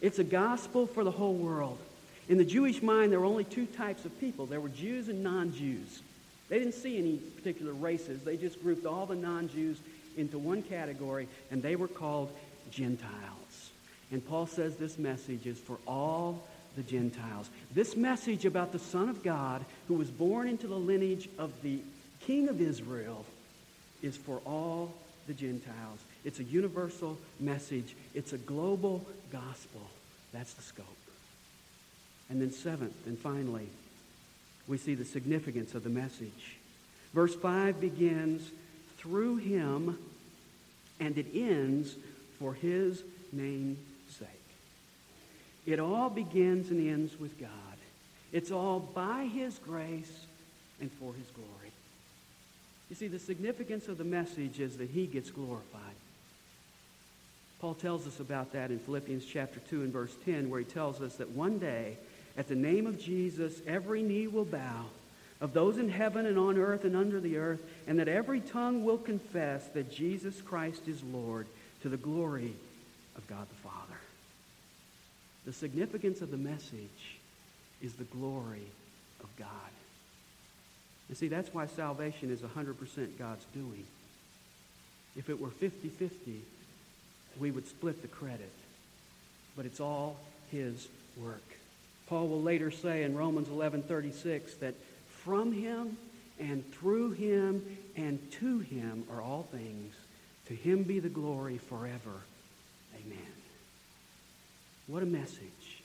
It's 0.00 0.18
a 0.18 0.24
gospel 0.24 0.86
for 0.86 1.04
the 1.04 1.10
whole 1.10 1.34
world. 1.34 1.78
In 2.28 2.38
the 2.38 2.44
Jewish 2.44 2.82
mind, 2.82 3.12
there 3.12 3.20
were 3.20 3.26
only 3.26 3.44
two 3.44 3.66
types 3.66 4.04
of 4.04 4.18
people. 4.20 4.46
There 4.46 4.60
were 4.60 4.68
Jews 4.68 5.08
and 5.08 5.22
non-Jews. 5.22 6.02
They 6.48 6.58
didn't 6.58 6.74
see 6.74 6.98
any 6.98 7.16
particular 7.16 7.72
races. 7.72 8.22
They 8.22 8.36
just 8.36 8.60
grouped 8.62 8.86
all 8.86 9.06
the 9.06 9.14
non-Jews 9.14 9.78
into 10.16 10.38
one 10.38 10.62
category, 10.62 11.28
and 11.50 11.62
they 11.62 11.76
were 11.76 11.88
called 11.88 12.30
Gentiles. 12.70 13.70
And 14.10 14.26
Paul 14.26 14.46
says 14.46 14.76
this 14.76 14.98
message 14.98 15.46
is 15.46 15.58
for 15.58 15.78
all 15.86 16.42
the 16.76 16.82
Gentiles. 16.82 17.50
This 17.74 17.96
message 17.96 18.44
about 18.44 18.72
the 18.72 18.78
Son 18.78 19.08
of 19.08 19.22
God 19.22 19.64
who 19.86 19.94
was 19.94 20.10
born 20.10 20.48
into 20.48 20.66
the 20.66 20.76
lineage 20.76 21.28
of 21.38 21.52
the 21.62 21.80
King 22.20 22.48
of 22.48 22.60
Israel 22.60 23.24
is 24.02 24.16
for 24.16 24.40
all 24.46 24.94
the 25.26 25.34
Gentiles. 25.34 26.00
It's 26.24 26.40
a 26.40 26.44
universal 26.44 27.18
message. 27.38 27.94
It's 28.14 28.32
a 28.32 28.38
global 28.38 29.04
gospel. 29.30 29.82
That's 30.32 30.54
the 30.54 30.62
scope. 30.62 30.86
And 32.30 32.40
then 32.40 32.52
seventh 32.52 33.06
and 33.06 33.18
finally, 33.18 33.68
we 34.68 34.76
see 34.76 34.94
the 34.94 35.04
significance 35.04 35.74
of 35.74 35.82
the 35.82 35.90
message. 35.90 36.56
Verse 37.14 37.34
5 37.34 37.80
begins, 37.80 38.50
through 38.98 39.36
him, 39.36 39.98
and 41.00 41.16
it 41.16 41.26
ends, 41.34 41.96
for 42.38 42.52
his 42.54 43.02
name's 43.32 43.78
sake. 44.10 44.28
It 45.66 45.80
all 45.80 46.10
begins 46.10 46.70
and 46.70 46.86
ends 46.86 47.18
with 47.18 47.40
God. 47.40 47.50
It's 48.32 48.50
all 48.50 48.78
by 48.78 49.24
his 49.24 49.58
grace 49.58 50.26
and 50.80 50.92
for 50.92 51.14
his 51.14 51.26
glory. 51.34 51.72
You 52.90 52.96
see, 52.96 53.08
the 53.08 53.18
significance 53.18 53.88
of 53.88 53.98
the 53.98 54.04
message 54.04 54.60
is 54.60 54.76
that 54.78 54.90
he 54.90 55.06
gets 55.06 55.30
glorified. 55.30 55.82
Paul 57.60 57.74
tells 57.74 58.06
us 58.06 58.20
about 58.20 58.52
that 58.52 58.70
in 58.70 58.78
Philippians 58.78 59.24
chapter 59.24 59.60
2 59.68 59.82
and 59.82 59.92
verse 59.92 60.14
10, 60.24 60.48
where 60.48 60.60
he 60.60 60.64
tells 60.64 61.00
us 61.02 61.16
that 61.16 61.30
one 61.30 61.58
day 61.58 61.96
at 62.38 62.46
the 62.46 62.54
name 62.54 62.86
of 62.86 63.00
Jesus, 63.00 63.60
every 63.66 64.00
knee 64.00 64.28
will 64.28 64.44
bow 64.44 64.86
of 65.40 65.52
those 65.52 65.76
in 65.76 65.88
heaven 65.88 66.24
and 66.24 66.38
on 66.38 66.56
earth 66.56 66.84
and 66.84 66.96
under 66.96 67.20
the 67.20 67.36
earth, 67.36 67.60
and 67.88 67.98
that 67.98 68.08
every 68.08 68.40
tongue 68.40 68.84
will 68.84 68.96
confess 68.96 69.66
that 69.74 69.90
Jesus 69.90 70.40
Christ 70.40 70.86
is 70.86 71.02
Lord 71.02 71.48
to 71.82 71.88
the 71.88 71.96
glory 71.96 72.54
of 73.16 73.26
God 73.26 73.46
the 73.48 73.68
Father. 73.68 74.00
The 75.46 75.52
significance 75.52 76.20
of 76.20 76.30
the 76.30 76.36
message 76.36 77.18
is 77.82 77.94
the 77.94 78.04
glory 78.04 78.66
of 79.20 79.34
God. 79.36 79.48
You 81.08 81.16
see, 81.16 81.28
that's 81.28 81.52
why 81.52 81.66
salvation 81.66 82.30
is 82.30 82.40
100% 82.40 83.18
God's 83.18 83.44
doing. 83.52 83.84
If 85.16 85.28
it 85.28 85.40
were 85.40 85.50
50 85.50 85.88
50, 85.88 86.42
we 87.40 87.50
would 87.50 87.66
split 87.66 88.00
the 88.02 88.08
credit. 88.08 88.52
But 89.56 89.66
it's 89.66 89.80
all 89.80 90.16
His 90.52 90.86
work. 91.16 91.42
Paul 92.08 92.28
will 92.28 92.42
later 92.42 92.70
say 92.70 93.02
in 93.02 93.14
Romans 93.14 93.48
11:36 93.48 94.54
that 94.60 94.74
from 95.08 95.52
him 95.52 95.98
and 96.38 96.64
through 96.72 97.10
him 97.12 97.78
and 97.96 98.18
to 98.32 98.60
him 98.60 99.04
are 99.10 99.20
all 99.20 99.42
things. 99.50 99.94
To 100.46 100.54
him 100.54 100.84
be 100.84 101.00
the 101.00 101.10
glory 101.10 101.58
forever. 101.58 102.22
Amen. 102.94 103.32
What 104.86 105.02
a 105.02 105.06
message. 105.06 105.82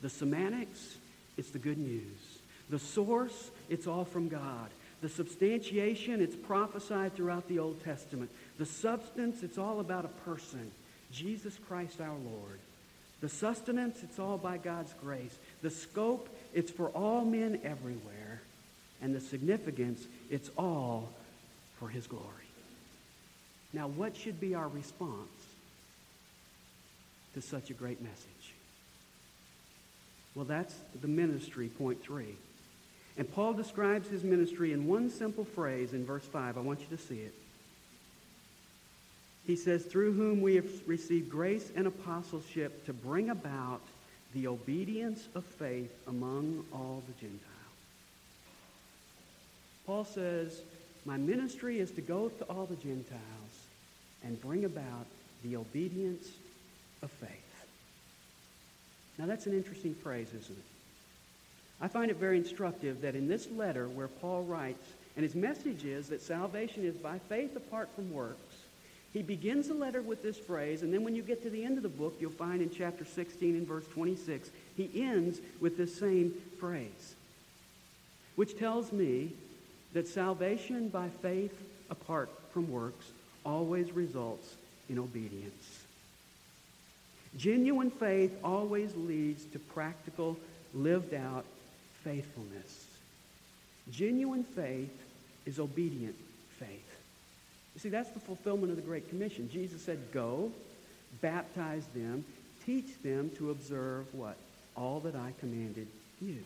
The 0.00 0.08
semantics, 0.08 0.96
it's 1.36 1.50
the 1.50 1.58
good 1.58 1.78
news. 1.78 2.38
The 2.70 2.78
source, 2.78 3.50
it's 3.68 3.86
all 3.86 4.06
from 4.06 4.28
God. 4.28 4.70
The 5.02 5.08
substantiation, 5.08 6.22
it's 6.22 6.36
prophesied 6.36 7.14
throughout 7.14 7.48
the 7.48 7.58
Old 7.58 7.84
Testament. 7.84 8.30
The 8.56 8.66
substance, 8.66 9.42
it's 9.42 9.58
all 9.58 9.80
about 9.80 10.06
a 10.06 10.30
person, 10.30 10.70
Jesus 11.10 11.58
Christ 11.68 12.00
our 12.00 12.16
Lord. 12.16 12.60
The 13.22 13.28
sustenance, 13.28 14.02
it's 14.02 14.18
all 14.18 14.36
by 14.36 14.58
God's 14.58 14.92
grace. 15.00 15.38
The 15.62 15.70
scope, 15.70 16.28
it's 16.52 16.72
for 16.72 16.88
all 16.88 17.24
men 17.24 17.60
everywhere. 17.64 18.42
And 19.00 19.14
the 19.14 19.20
significance, 19.20 20.06
it's 20.28 20.50
all 20.58 21.08
for 21.78 21.88
his 21.88 22.06
glory. 22.06 22.26
Now, 23.72 23.88
what 23.88 24.16
should 24.16 24.40
be 24.40 24.54
our 24.54 24.68
response 24.68 25.30
to 27.34 27.40
such 27.40 27.70
a 27.70 27.74
great 27.74 28.02
message? 28.02 28.54
Well, 30.34 30.44
that's 30.44 30.74
the 31.00 31.08
ministry, 31.08 31.68
point 31.68 32.02
three. 32.02 32.34
And 33.16 33.32
Paul 33.32 33.52
describes 33.52 34.08
his 34.08 34.24
ministry 34.24 34.72
in 34.72 34.86
one 34.86 35.10
simple 35.10 35.44
phrase 35.44 35.92
in 35.92 36.04
verse 36.04 36.24
5. 36.24 36.56
I 36.56 36.60
want 36.60 36.80
you 36.80 36.96
to 36.96 37.02
see 37.02 37.20
it. 37.20 37.34
He 39.46 39.56
says, 39.56 39.84
through 39.84 40.12
whom 40.12 40.40
we 40.40 40.54
have 40.54 40.68
received 40.86 41.28
grace 41.28 41.72
and 41.74 41.86
apostleship 41.86 42.86
to 42.86 42.92
bring 42.92 43.30
about 43.30 43.80
the 44.34 44.46
obedience 44.46 45.28
of 45.34 45.44
faith 45.44 45.92
among 46.06 46.64
all 46.72 47.02
the 47.06 47.12
Gentiles. 47.14 47.42
Paul 49.86 50.04
says, 50.04 50.62
My 51.04 51.16
ministry 51.16 51.80
is 51.80 51.90
to 51.92 52.00
go 52.00 52.28
to 52.28 52.44
all 52.44 52.66
the 52.66 52.76
Gentiles 52.76 53.20
and 54.24 54.40
bring 54.40 54.64
about 54.64 55.06
the 55.42 55.56
obedience 55.56 56.28
of 57.02 57.10
faith. 57.10 57.28
Now, 59.18 59.26
that's 59.26 59.46
an 59.46 59.52
interesting 59.52 59.94
phrase, 59.94 60.28
isn't 60.28 60.56
it? 60.56 60.64
I 61.80 61.88
find 61.88 62.10
it 62.10 62.16
very 62.16 62.38
instructive 62.38 63.00
that 63.02 63.16
in 63.16 63.26
this 63.26 63.50
letter 63.50 63.88
where 63.88 64.08
Paul 64.08 64.44
writes, 64.44 64.86
and 65.16 65.24
his 65.24 65.34
message 65.34 65.84
is 65.84 66.08
that 66.08 66.22
salvation 66.22 66.84
is 66.84 66.96
by 66.96 67.18
faith 67.28 67.56
apart 67.56 67.88
from 67.94 68.12
works, 68.12 68.51
he 69.12 69.22
begins 69.22 69.68
the 69.68 69.74
letter 69.74 70.00
with 70.00 70.22
this 70.22 70.38
phrase, 70.38 70.82
and 70.82 70.92
then 70.92 71.04
when 71.04 71.14
you 71.14 71.22
get 71.22 71.42
to 71.42 71.50
the 71.50 71.64
end 71.64 71.76
of 71.76 71.82
the 71.82 71.88
book, 71.88 72.16
you'll 72.18 72.30
find 72.30 72.62
in 72.62 72.70
chapter 72.70 73.04
16 73.04 73.56
and 73.56 73.66
verse 73.66 73.86
26, 73.88 74.50
he 74.76 74.90
ends 75.02 75.38
with 75.60 75.76
this 75.76 75.94
same 75.94 76.34
phrase, 76.58 77.14
which 78.36 78.58
tells 78.58 78.90
me 78.90 79.32
that 79.92 80.08
salvation 80.08 80.88
by 80.88 81.08
faith 81.20 81.52
apart 81.90 82.30
from 82.52 82.70
works 82.70 83.06
always 83.44 83.92
results 83.92 84.54
in 84.88 84.98
obedience. 84.98 85.84
Genuine 87.36 87.90
faith 87.90 88.32
always 88.42 88.94
leads 88.94 89.44
to 89.46 89.58
practical, 89.58 90.38
lived 90.74 91.14
out 91.14 91.44
faithfulness. 92.04 92.86
Genuine 93.90 94.44
faith 94.44 94.92
is 95.44 95.58
obedient 95.58 96.14
faith. 96.58 96.91
See, 97.82 97.88
that's 97.88 98.10
the 98.10 98.20
fulfillment 98.20 98.70
of 98.70 98.76
the 98.76 98.82
Great 98.82 99.08
Commission. 99.08 99.50
Jesus 99.50 99.82
said, 99.82 99.98
Go, 100.12 100.52
baptize 101.20 101.84
them, 101.96 102.24
teach 102.64 103.02
them 103.02 103.28
to 103.38 103.50
observe 103.50 104.06
what? 104.14 104.36
All 104.76 105.00
that 105.00 105.16
I 105.16 105.32
commanded 105.40 105.88
you. 106.20 106.38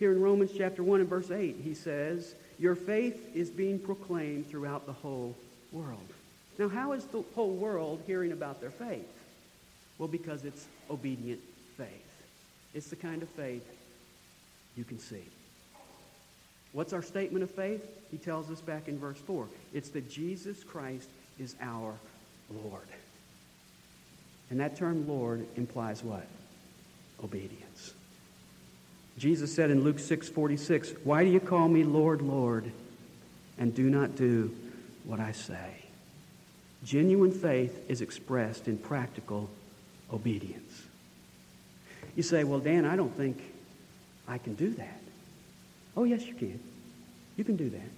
Here 0.00 0.10
in 0.10 0.20
Romans 0.20 0.50
chapter 0.56 0.82
1 0.82 1.00
and 1.00 1.08
verse 1.08 1.30
8, 1.30 1.58
he 1.62 1.72
says, 1.72 2.34
Your 2.58 2.74
faith 2.74 3.30
is 3.32 3.48
being 3.48 3.78
proclaimed 3.78 4.50
throughout 4.50 4.86
the 4.86 4.92
whole 4.92 5.36
world. 5.70 6.08
Now, 6.58 6.68
how 6.68 6.90
is 6.92 7.04
the 7.04 7.22
whole 7.36 7.54
world 7.54 8.02
hearing 8.08 8.32
about 8.32 8.60
their 8.60 8.70
faith? 8.70 9.06
Well, 9.98 10.08
because 10.08 10.44
it's 10.44 10.66
obedient 10.90 11.40
faith. 11.76 11.88
It's 12.74 12.88
the 12.88 12.96
kind 12.96 13.22
of 13.22 13.28
faith 13.28 13.64
you 14.74 14.82
can 14.82 14.98
see. 14.98 15.22
What's 16.76 16.92
our 16.92 17.00
statement 17.00 17.42
of 17.42 17.50
faith? 17.50 17.82
He 18.10 18.18
tells 18.18 18.50
us 18.50 18.60
back 18.60 18.86
in 18.86 18.98
verse 18.98 19.16
4. 19.16 19.48
It's 19.72 19.88
that 19.90 20.10
Jesus 20.10 20.62
Christ 20.62 21.08
is 21.38 21.54
our 21.58 21.94
Lord. 22.50 22.86
And 24.50 24.60
that 24.60 24.76
term 24.76 25.08
Lord 25.08 25.46
implies 25.56 26.04
what? 26.04 26.26
Obedience. 27.24 27.94
Jesus 29.16 29.54
said 29.54 29.70
in 29.70 29.84
Luke 29.84 29.98
6:46, 29.98 30.92
"Why 31.02 31.24
do 31.24 31.30
you 31.30 31.40
call 31.40 31.66
me 31.66 31.82
Lord, 31.82 32.20
Lord, 32.20 32.70
and 33.56 33.74
do 33.74 33.88
not 33.88 34.14
do 34.14 34.54
what 35.04 35.18
I 35.18 35.32
say?" 35.32 35.86
Genuine 36.84 37.32
faith 37.32 37.88
is 37.88 38.02
expressed 38.02 38.68
in 38.68 38.76
practical 38.76 39.48
obedience. 40.12 40.82
You 42.14 42.22
say, 42.22 42.44
"Well, 42.44 42.60
Dan, 42.60 42.84
I 42.84 42.96
don't 42.96 43.16
think 43.16 43.40
I 44.28 44.36
can 44.36 44.54
do 44.54 44.74
that." 44.74 45.00
Oh, 45.96 46.04
yes, 46.04 46.26
you 46.26 46.34
can. 46.34 46.60
You 47.36 47.44
can 47.44 47.56
do 47.56 47.70
that. 47.70 47.90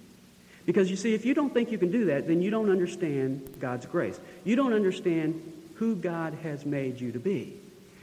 Because 0.65 0.89
you 0.89 0.95
see, 0.95 1.13
if 1.13 1.25
you 1.25 1.33
don't 1.33 1.53
think 1.53 1.71
you 1.71 1.77
can 1.77 1.91
do 1.91 2.05
that, 2.05 2.27
then 2.27 2.41
you 2.41 2.51
don't 2.51 2.69
understand 2.69 3.57
God's 3.59 3.85
grace. 3.85 4.19
You 4.43 4.55
don't 4.55 4.73
understand 4.73 5.41
who 5.75 5.95
God 5.95 6.35
has 6.43 6.65
made 6.65 6.99
you 6.99 7.11
to 7.11 7.19
be. 7.19 7.55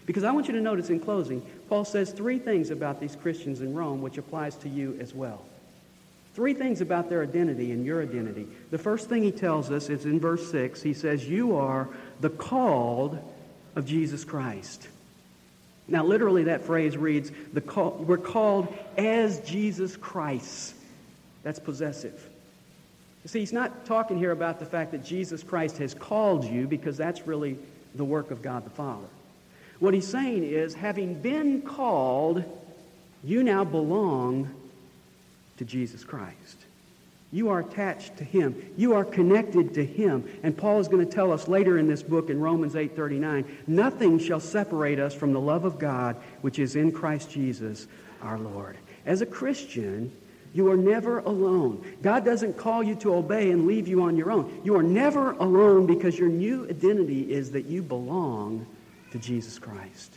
Because 0.06 0.24
I 0.24 0.30
want 0.30 0.46
you 0.46 0.54
to 0.54 0.60
notice 0.60 0.88
in 0.88 1.00
closing, 1.00 1.42
Paul 1.68 1.84
says 1.84 2.12
three 2.12 2.38
things 2.38 2.70
about 2.70 3.00
these 3.00 3.16
Christians 3.16 3.60
in 3.60 3.74
Rome, 3.74 4.02
which 4.02 4.18
applies 4.18 4.54
to 4.56 4.68
you 4.68 4.96
as 5.00 5.12
well. 5.12 5.44
Three 6.34 6.54
things 6.54 6.80
about 6.80 7.08
their 7.08 7.22
identity 7.22 7.72
and 7.72 7.84
your 7.84 8.02
identity. 8.02 8.46
The 8.70 8.78
first 8.78 9.08
thing 9.08 9.22
he 9.22 9.32
tells 9.32 9.70
us 9.70 9.88
is 9.88 10.04
in 10.04 10.20
verse 10.20 10.50
6. 10.50 10.82
He 10.82 10.92
says, 10.92 11.28
You 11.28 11.56
are 11.56 11.88
the 12.20 12.30
called 12.30 13.18
of 13.74 13.86
Jesus 13.86 14.24
Christ. 14.24 14.88
Now, 15.88 16.04
literally, 16.04 16.44
that 16.44 16.62
phrase 16.64 16.96
reads, 16.96 17.30
the 17.52 17.60
call, 17.60 17.92
We're 17.92 18.16
called 18.16 18.74
as 18.96 19.40
Jesus 19.40 19.96
Christ. 19.96 20.74
That's 21.42 21.60
possessive. 21.60 22.28
You 23.22 23.28
see, 23.28 23.40
he's 23.40 23.52
not 23.52 23.86
talking 23.86 24.18
here 24.18 24.32
about 24.32 24.58
the 24.58 24.66
fact 24.66 24.92
that 24.92 25.04
Jesus 25.04 25.42
Christ 25.42 25.78
has 25.78 25.94
called 25.94 26.44
you 26.44 26.66
because 26.66 26.96
that's 26.96 27.26
really 27.26 27.58
the 27.94 28.04
work 28.04 28.30
of 28.30 28.42
God 28.42 28.64
the 28.64 28.70
Father. 28.70 29.06
What 29.78 29.94
he's 29.94 30.06
saying 30.06 30.42
is, 30.44 30.74
having 30.74 31.14
been 31.14 31.62
called, 31.62 32.44
you 33.22 33.42
now 33.42 33.64
belong 33.64 34.50
to 35.58 35.64
Jesus 35.64 36.04
Christ. 36.04 36.65
You 37.36 37.50
are 37.50 37.58
attached 37.60 38.16
to 38.16 38.24
him. 38.24 38.72
You 38.78 38.94
are 38.94 39.04
connected 39.04 39.74
to 39.74 39.84
him. 39.84 40.26
And 40.42 40.56
Paul 40.56 40.80
is 40.80 40.88
going 40.88 41.06
to 41.06 41.12
tell 41.14 41.32
us 41.32 41.48
later 41.48 41.76
in 41.76 41.86
this 41.86 42.02
book 42.02 42.30
in 42.30 42.40
Romans 42.40 42.72
8:39, 42.72 43.44
nothing 43.66 44.18
shall 44.18 44.40
separate 44.40 44.98
us 44.98 45.14
from 45.14 45.34
the 45.34 45.40
love 45.40 45.66
of 45.66 45.78
God 45.78 46.16
which 46.40 46.58
is 46.58 46.76
in 46.76 46.92
Christ 46.92 47.30
Jesus 47.30 47.88
our 48.22 48.38
Lord. 48.38 48.78
As 49.04 49.20
a 49.20 49.26
Christian, 49.26 50.10
you 50.54 50.70
are 50.70 50.78
never 50.78 51.18
alone. 51.18 51.84
God 52.00 52.24
doesn't 52.24 52.56
call 52.56 52.82
you 52.82 52.94
to 52.94 53.14
obey 53.14 53.50
and 53.50 53.66
leave 53.66 53.86
you 53.86 54.00
on 54.00 54.16
your 54.16 54.30
own. 54.30 54.62
You 54.64 54.74
are 54.76 54.82
never 54.82 55.32
alone 55.32 55.84
because 55.84 56.18
your 56.18 56.30
new 56.30 56.66
identity 56.70 57.30
is 57.30 57.50
that 57.50 57.66
you 57.66 57.82
belong 57.82 58.64
to 59.12 59.18
Jesus 59.18 59.58
Christ. 59.58 60.10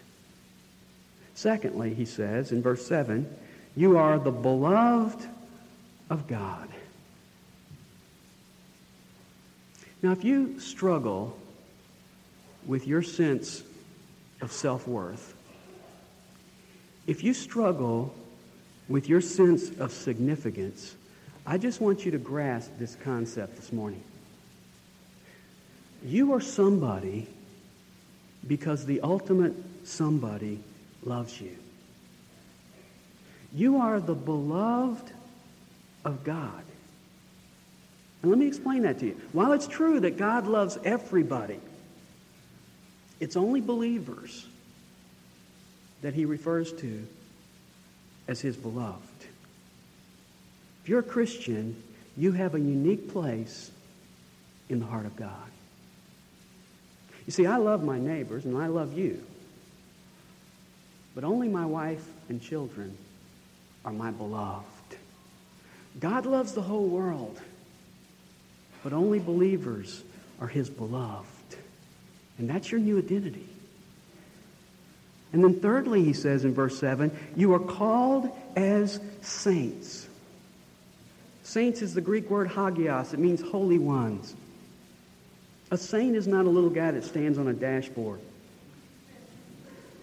Secondly, 1.34 1.94
he 1.94 2.06
says 2.06 2.54
in 2.54 2.62
verse 2.62 2.88
7, 2.88 3.28
you 3.76 3.98
are 3.98 4.18
the 4.20 4.32
beloved 4.32 5.28
of 6.10 6.26
God. 6.26 6.70
Now, 10.02 10.12
if 10.12 10.24
you 10.24 10.60
struggle 10.60 11.38
with 12.66 12.88
your 12.88 13.02
sense 13.02 13.64
of 14.42 14.52
self 14.52 14.88
worth, 14.88 15.36
if 17.08 17.24
you 17.24 17.34
struggle 17.34 18.14
with 18.88 19.10
your 19.10 19.22
sense 19.22 19.72
of 19.80 19.92
significance, 19.92 20.96
I 21.46 21.58
just 21.58 21.82
want 21.82 22.06
you 22.06 22.12
to 22.12 22.18
grasp 22.18 22.72
this 22.78 22.96
concept 22.96 23.56
this 23.56 23.74
morning. 23.74 24.04
You 26.04 26.34
are 26.34 26.42
somebody 26.42 27.28
because 28.48 28.86
the 28.86 29.02
ultimate 29.02 29.54
somebody 29.84 30.60
loves 31.04 31.42
you. 31.42 31.58
You 33.54 33.78
are 33.78 34.00
the 34.00 34.16
beloved 34.16 35.12
of 36.06 36.24
God. 36.24 36.64
And 38.22 38.32
let 38.32 38.38
me 38.38 38.48
explain 38.48 38.84
that 38.84 39.00
to 39.00 39.08
you. 39.08 39.22
While 39.32 39.54
it's 39.54 39.68
true 39.68 40.00
that 40.02 40.18
God 40.18 40.46
loves 40.46 40.78
everybody, 40.84 41.60
it's 43.20 43.36
only 43.36 43.62
believers 43.62 44.46
that 46.02 46.14
he 46.14 46.26
refers 46.26 46.72
to 46.74 47.08
as 48.28 48.42
his 48.42 48.56
beloved. 48.56 49.04
If 50.84 50.90
you're 50.90 51.00
a 51.00 51.04
Christian, 51.04 51.82
you 52.18 52.32
have 52.34 52.56
a 52.56 52.60
unique 52.60 53.12
place 53.12 53.72
in 54.70 54.80
the 54.80 54.86
heart 54.86 55.06
of 55.06 55.16
God. 55.16 55.34
You 57.26 57.32
see, 57.32 57.46
I 57.46 57.58
love 57.58 57.84
my 57.84 58.00
neighbors 58.00 58.46
and 58.46 58.58
I 58.58 58.68
love 58.68 58.98
you, 58.98 59.24
but 61.16 61.24
only 61.24 61.48
my 61.48 61.66
wife 61.66 62.06
and 62.28 62.42
children 62.42 62.98
are 63.86 63.94
my 63.94 64.12
beloved. 64.12 64.66
God 66.00 66.26
loves 66.26 66.54
the 66.54 66.62
whole 66.62 66.88
world 66.88 67.40
but 68.84 68.94
only 68.94 69.20
believers 69.20 70.04
are 70.40 70.48
his 70.48 70.70
beloved. 70.70 71.28
And 72.38 72.50
that's 72.50 72.72
your 72.72 72.80
new 72.80 72.98
identity. 72.98 73.48
And 75.32 75.44
then 75.44 75.60
thirdly, 75.60 76.04
he 76.04 76.14
says 76.14 76.44
in 76.44 76.54
verse 76.54 76.80
7, 76.80 77.12
you 77.36 77.54
are 77.54 77.60
called 77.60 78.30
as 78.56 79.00
saints. 79.22 80.08
Saints 81.44 81.82
is 81.82 81.94
the 81.94 82.02
Greek 82.02 82.30
word 82.30 82.48
hagios. 82.48 83.14
It 83.14 83.20
means 83.20 83.42
holy 83.42 83.78
ones. 83.78 84.36
A 85.72 85.78
saint 85.78 86.16
is 86.16 86.28
not 86.28 86.46
a 86.46 86.50
little 86.50 86.70
guy 86.70 86.92
that 86.92 87.04
stands 87.04 87.38
on 87.38 87.48
a 87.48 87.54
dashboard. 87.54 88.20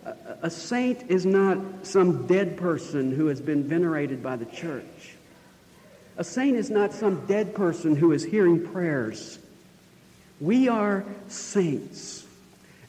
A, 0.05 0.15
a 0.43 0.51
saint 0.51 1.11
is 1.11 1.27
not 1.27 1.59
some 1.83 2.27
dead 2.27 2.57
person 2.57 3.11
who 3.11 3.27
has 3.27 3.41
been 3.41 3.65
venerated 3.65 4.23
by 4.23 4.37
the 4.37 4.45
church. 4.45 5.16
A 6.17 6.25
saint 6.25 6.57
is 6.57 6.71
not 6.71 6.93
some 6.93 7.27
dead 7.27 7.55
person 7.55 7.97
who 7.97 8.13
is 8.13 8.25
hearing 8.25 8.67
prayers. 8.67 9.39
We 10.41 10.69
are 10.69 11.05
saints. 11.29 12.25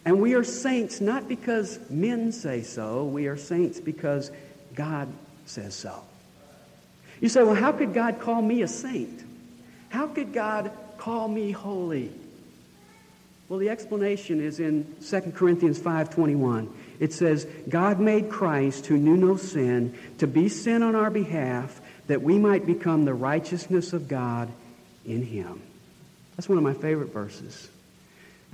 And 0.06 0.22
we 0.22 0.34
are 0.36 0.44
saints 0.44 1.02
not 1.02 1.28
because 1.28 1.80
men 1.90 2.32
say 2.32 2.62
so, 2.62 3.04
we 3.04 3.28
are 3.28 3.36
saints 3.36 3.80
because 3.80 4.32
God 4.74 5.10
says 5.46 5.76
so. 5.76 6.02
You 7.20 7.30
say, 7.30 7.44
well, 7.44 7.56
how 7.56 7.72
could 7.72 7.94
God 7.94 8.20
call 8.20 8.42
me 8.42 8.62
a 8.62 8.68
saint? 8.68 9.24
How 9.90 10.08
could 10.08 10.34
God 10.34 10.72
call 10.98 11.28
me 11.28 11.52
holy? 11.52 12.12
Well, 13.50 13.60
the 13.60 13.70
explanation 13.70 14.42
is 14.42 14.60
in 14.60 14.96
2 15.02 15.34
Corinthians 15.34 15.80
5:21. 15.80 16.68
It 17.00 17.14
says, 17.14 17.48
"God 17.70 18.00
made 18.00 18.30
Christ 18.30 18.88
who 18.88 18.98
knew 18.98 19.16
no 19.16 19.38
sin 19.38 19.94
to 20.18 20.28
be 20.28 20.50
sin 20.50 20.84
on 20.84 20.96
our 20.96 21.10
behalf 21.10 21.80
that 22.08 22.22
we 22.22 22.38
might 22.38 22.66
become 22.66 23.06
the 23.06 23.14
righteousness 23.14 23.94
of 23.94 24.08
God 24.08 24.50
in 25.06 25.24
him. 25.24 25.62
That's 26.36 26.48
one 26.48 26.58
of 26.58 26.64
my 26.64 26.74
favorite 26.74 27.12
verses. 27.14 27.70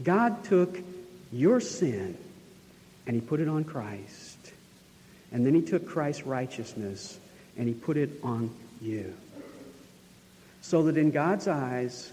God 0.02 0.44
took 0.44 0.80
your 1.32 1.60
sin 1.60 2.18
and 3.06 3.16
he 3.16 3.22
put 3.22 3.39
it 3.39 3.48
on 3.48 3.63
Christ. 3.63 4.38
And 5.32 5.46
then 5.46 5.54
he 5.54 5.62
took 5.62 5.88
Christ's 5.88 6.26
righteousness 6.26 7.20
and 7.58 7.68
he 7.68 7.74
put 7.74 7.98
it 7.98 8.10
on 8.24 8.56
you. 8.82 9.13
So 10.62 10.84
that 10.84 10.98
in 10.98 11.12
God's 11.12 11.48
eyes, 11.48 12.12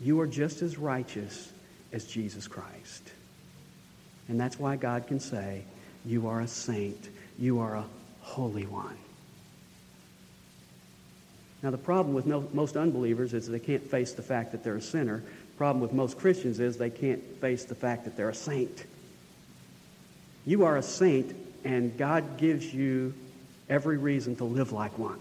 you 0.00 0.20
are 0.20 0.26
just 0.26 0.62
as 0.62 0.78
righteous 0.78 1.52
as 1.92 2.06
Jesus 2.06 2.48
Christ. 2.48 3.02
And 4.28 4.40
that's 4.40 4.58
why 4.58 4.76
God 4.76 5.06
can 5.06 5.20
say, 5.20 5.64
You 6.04 6.28
are 6.28 6.40
a 6.40 6.48
saint. 6.48 7.08
You 7.38 7.60
are 7.60 7.76
a 7.76 7.84
holy 8.20 8.66
one. 8.66 8.96
Now, 11.64 11.70
the 11.70 11.78
problem 11.78 12.14
with 12.14 12.26
no, 12.26 12.46
most 12.52 12.76
unbelievers 12.76 13.32
is 13.32 13.48
they 13.48 13.58
can't 13.58 13.90
face 13.90 14.12
the 14.12 14.20
fact 14.20 14.52
that 14.52 14.62
they're 14.62 14.76
a 14.76 14.82
sinner. 14.82 15.20
The 15.20 15.56
problem 15.56 15.80
with 15.80 15.94
most 15.94 16.18
Christians 16.18 16.60
is 16.60 16.76
they 16.76 16.90
can't 16.90 17.22
face 17.40 17.64
the 17.64 17.74
fact 17.74 18.04
that 18.04 18.18
they're 18.18 18.28
a 18.28 18.34
saint. 18.34 18.84
You 20.44 20.66
are 20.66 20.76
a 20.76 20.82
saint, 20.82 21.34
and 21.64 21.96
God 21.96 22.36
gives 22.36 22.74
you 22.74 23.14
every 23.70 23.96
reason 23.96 24.36
to 24.36 24.44
live 24.44 24.72
like 24.72 24.98
one. 24.98 25.18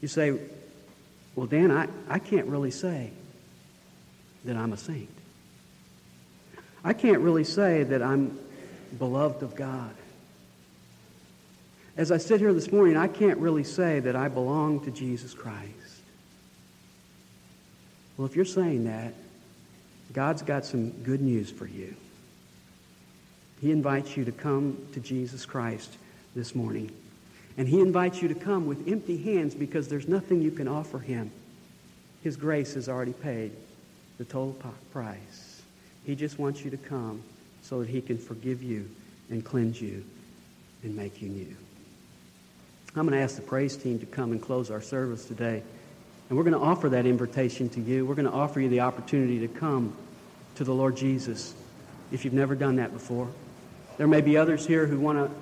You 0.00 0.08
say, 0.08 0.38
Well, 1.34 1.46
Dan, 1.46 1.70
I, 1.70 1.88
I 2.08 2.18
can't 2.18 2.46
really 2.46 2.70
say 2.70 3.10
that 4.46 4.56
I'm 4.56 4.72
a 4.72 4.78
saint. 4.78 5.10
I 6.82 6.94
can't 6.94 7.20
really 7.20 7.44
say 7.44 7.82
that 7.82 8.00
I'm 8.00 8.38
beloved 8.98 9.42
of 9.42 9.54
God. 9.54 9.94
As 11.96 12.10
I 12.10 12.16
sit 12.16 12.40
here 12.40 12.54
this 12.54 12.72
morning, 12.72 12.96
I 12.96 13.06
can't 13.06 13.38
really 13.38 13.64
say 13.64 14.00
that 14.00 14.16
I 14.16 14.28
belong 14.28 14.80
to 14.84 14.90
Jesus 14.90 15.34
Christ. 15.34 15.68
Well, 18.16 18.26
if 18.26 18.34
you're 18.34 18.44
saying 18.44 18.84
that, 18.84 19.12
God's 20.12 20.42
got 20.42 20.64
some 20.64 20.90
good 20.90 21.20
news 21.20 21.50
for 21.50 21.66
you. 21.66 21.94
He 23.60 23.70
invites 23.70 24.16
you 24.16 24.24
to 24.24 24.32
come 24.32 24.76
to 24.92 25.00
Jesus 25.00 25.46
Christ 25.46 25.96
this 26.34 26.54
morning. 26.54 26.90
And 27.58 27.68
He 27.68 27.80
invites 27.80 28.22
you 28.22 28.28
to 28.28 28.34
come 28.34 28.66
with 28.66 28.88
empty 28.88 29.16
hands 29.16 29.54
because 29.54 29.88
there's 29.88 30.08
nothing 30.08 30.40
you 30.40 30.50
can 30.50 30.68
offer 30.68 30.98
Him. 30.98 31.30
His 32.22 32.36
grace 32.36 32.74
has 32.74 32.88
already 32.88 33.12
paid 33.12 33.52
the 34.18 34.24
total 34.24 34.56
price. 34.92 35.62
He 36.04 36.14
just 36.14 36.38
wants 36.38 36.64
you 36.64 36.70
to 36.70 36.76
come 36.76 37.22
so 37.62 37.80
that 37.80 37.88
He 37.88 38.00
can 38.00 38.16
forgive 38.18 38.62
you 38.62 38.88
and 39.30 39.44
cleanse 39.44 39.80
you 39.80 40.04
and 40.82 40.96
make 40.96 41.20
you 41.20 41.28
new. 41.28 41.56
I'm 42.94 43.06
going 43.06 43.18
to 43.18 43.24
ask 43.24 43.36
the 43.36 43.42
praise 43.42 43.76
team 43.76 43.98
to 44.00 44.06
come 44.06 44.32
and 44.32 44.42
close 44.42 44.70
our 44.70 44.82
service 44.82 45.24
today. 45.24 45.62
And 46.28 46.36
we're 46.36 46.44
going 46.44 46.58
to 46.58 46.60
offer 46.60 46.90
that 46.90 47.06
invitation 47.06 47.68
to 47.70 47.80
you. 47.80 48.04
We're 48.04 48.14
going 48.14 48.26
to 48.26 48.32
offer 48.32 48.60
you 48.60 48.68
the 48.68 48.80
opportunity 48.80 49.40
to 49.40 49.48
come 49.48 49.96
to 50.56 50.64
the 50.64 50.74
Lord 50.74 50.96
Jesus 50.96 51.54
if 52.10 52.24
you've 52.24 52.34
never 52.34 52.54
done 52.54 52.76
that 52.76 52.92
before. 52.92 53.28
There 53.96 54.06
may 54.06 54.20
be 54.20 54.36
others 54.36 54.66
here 54.66 54.86
who 54.86 55.00
want 55.00 55.18
to 55.18 55.34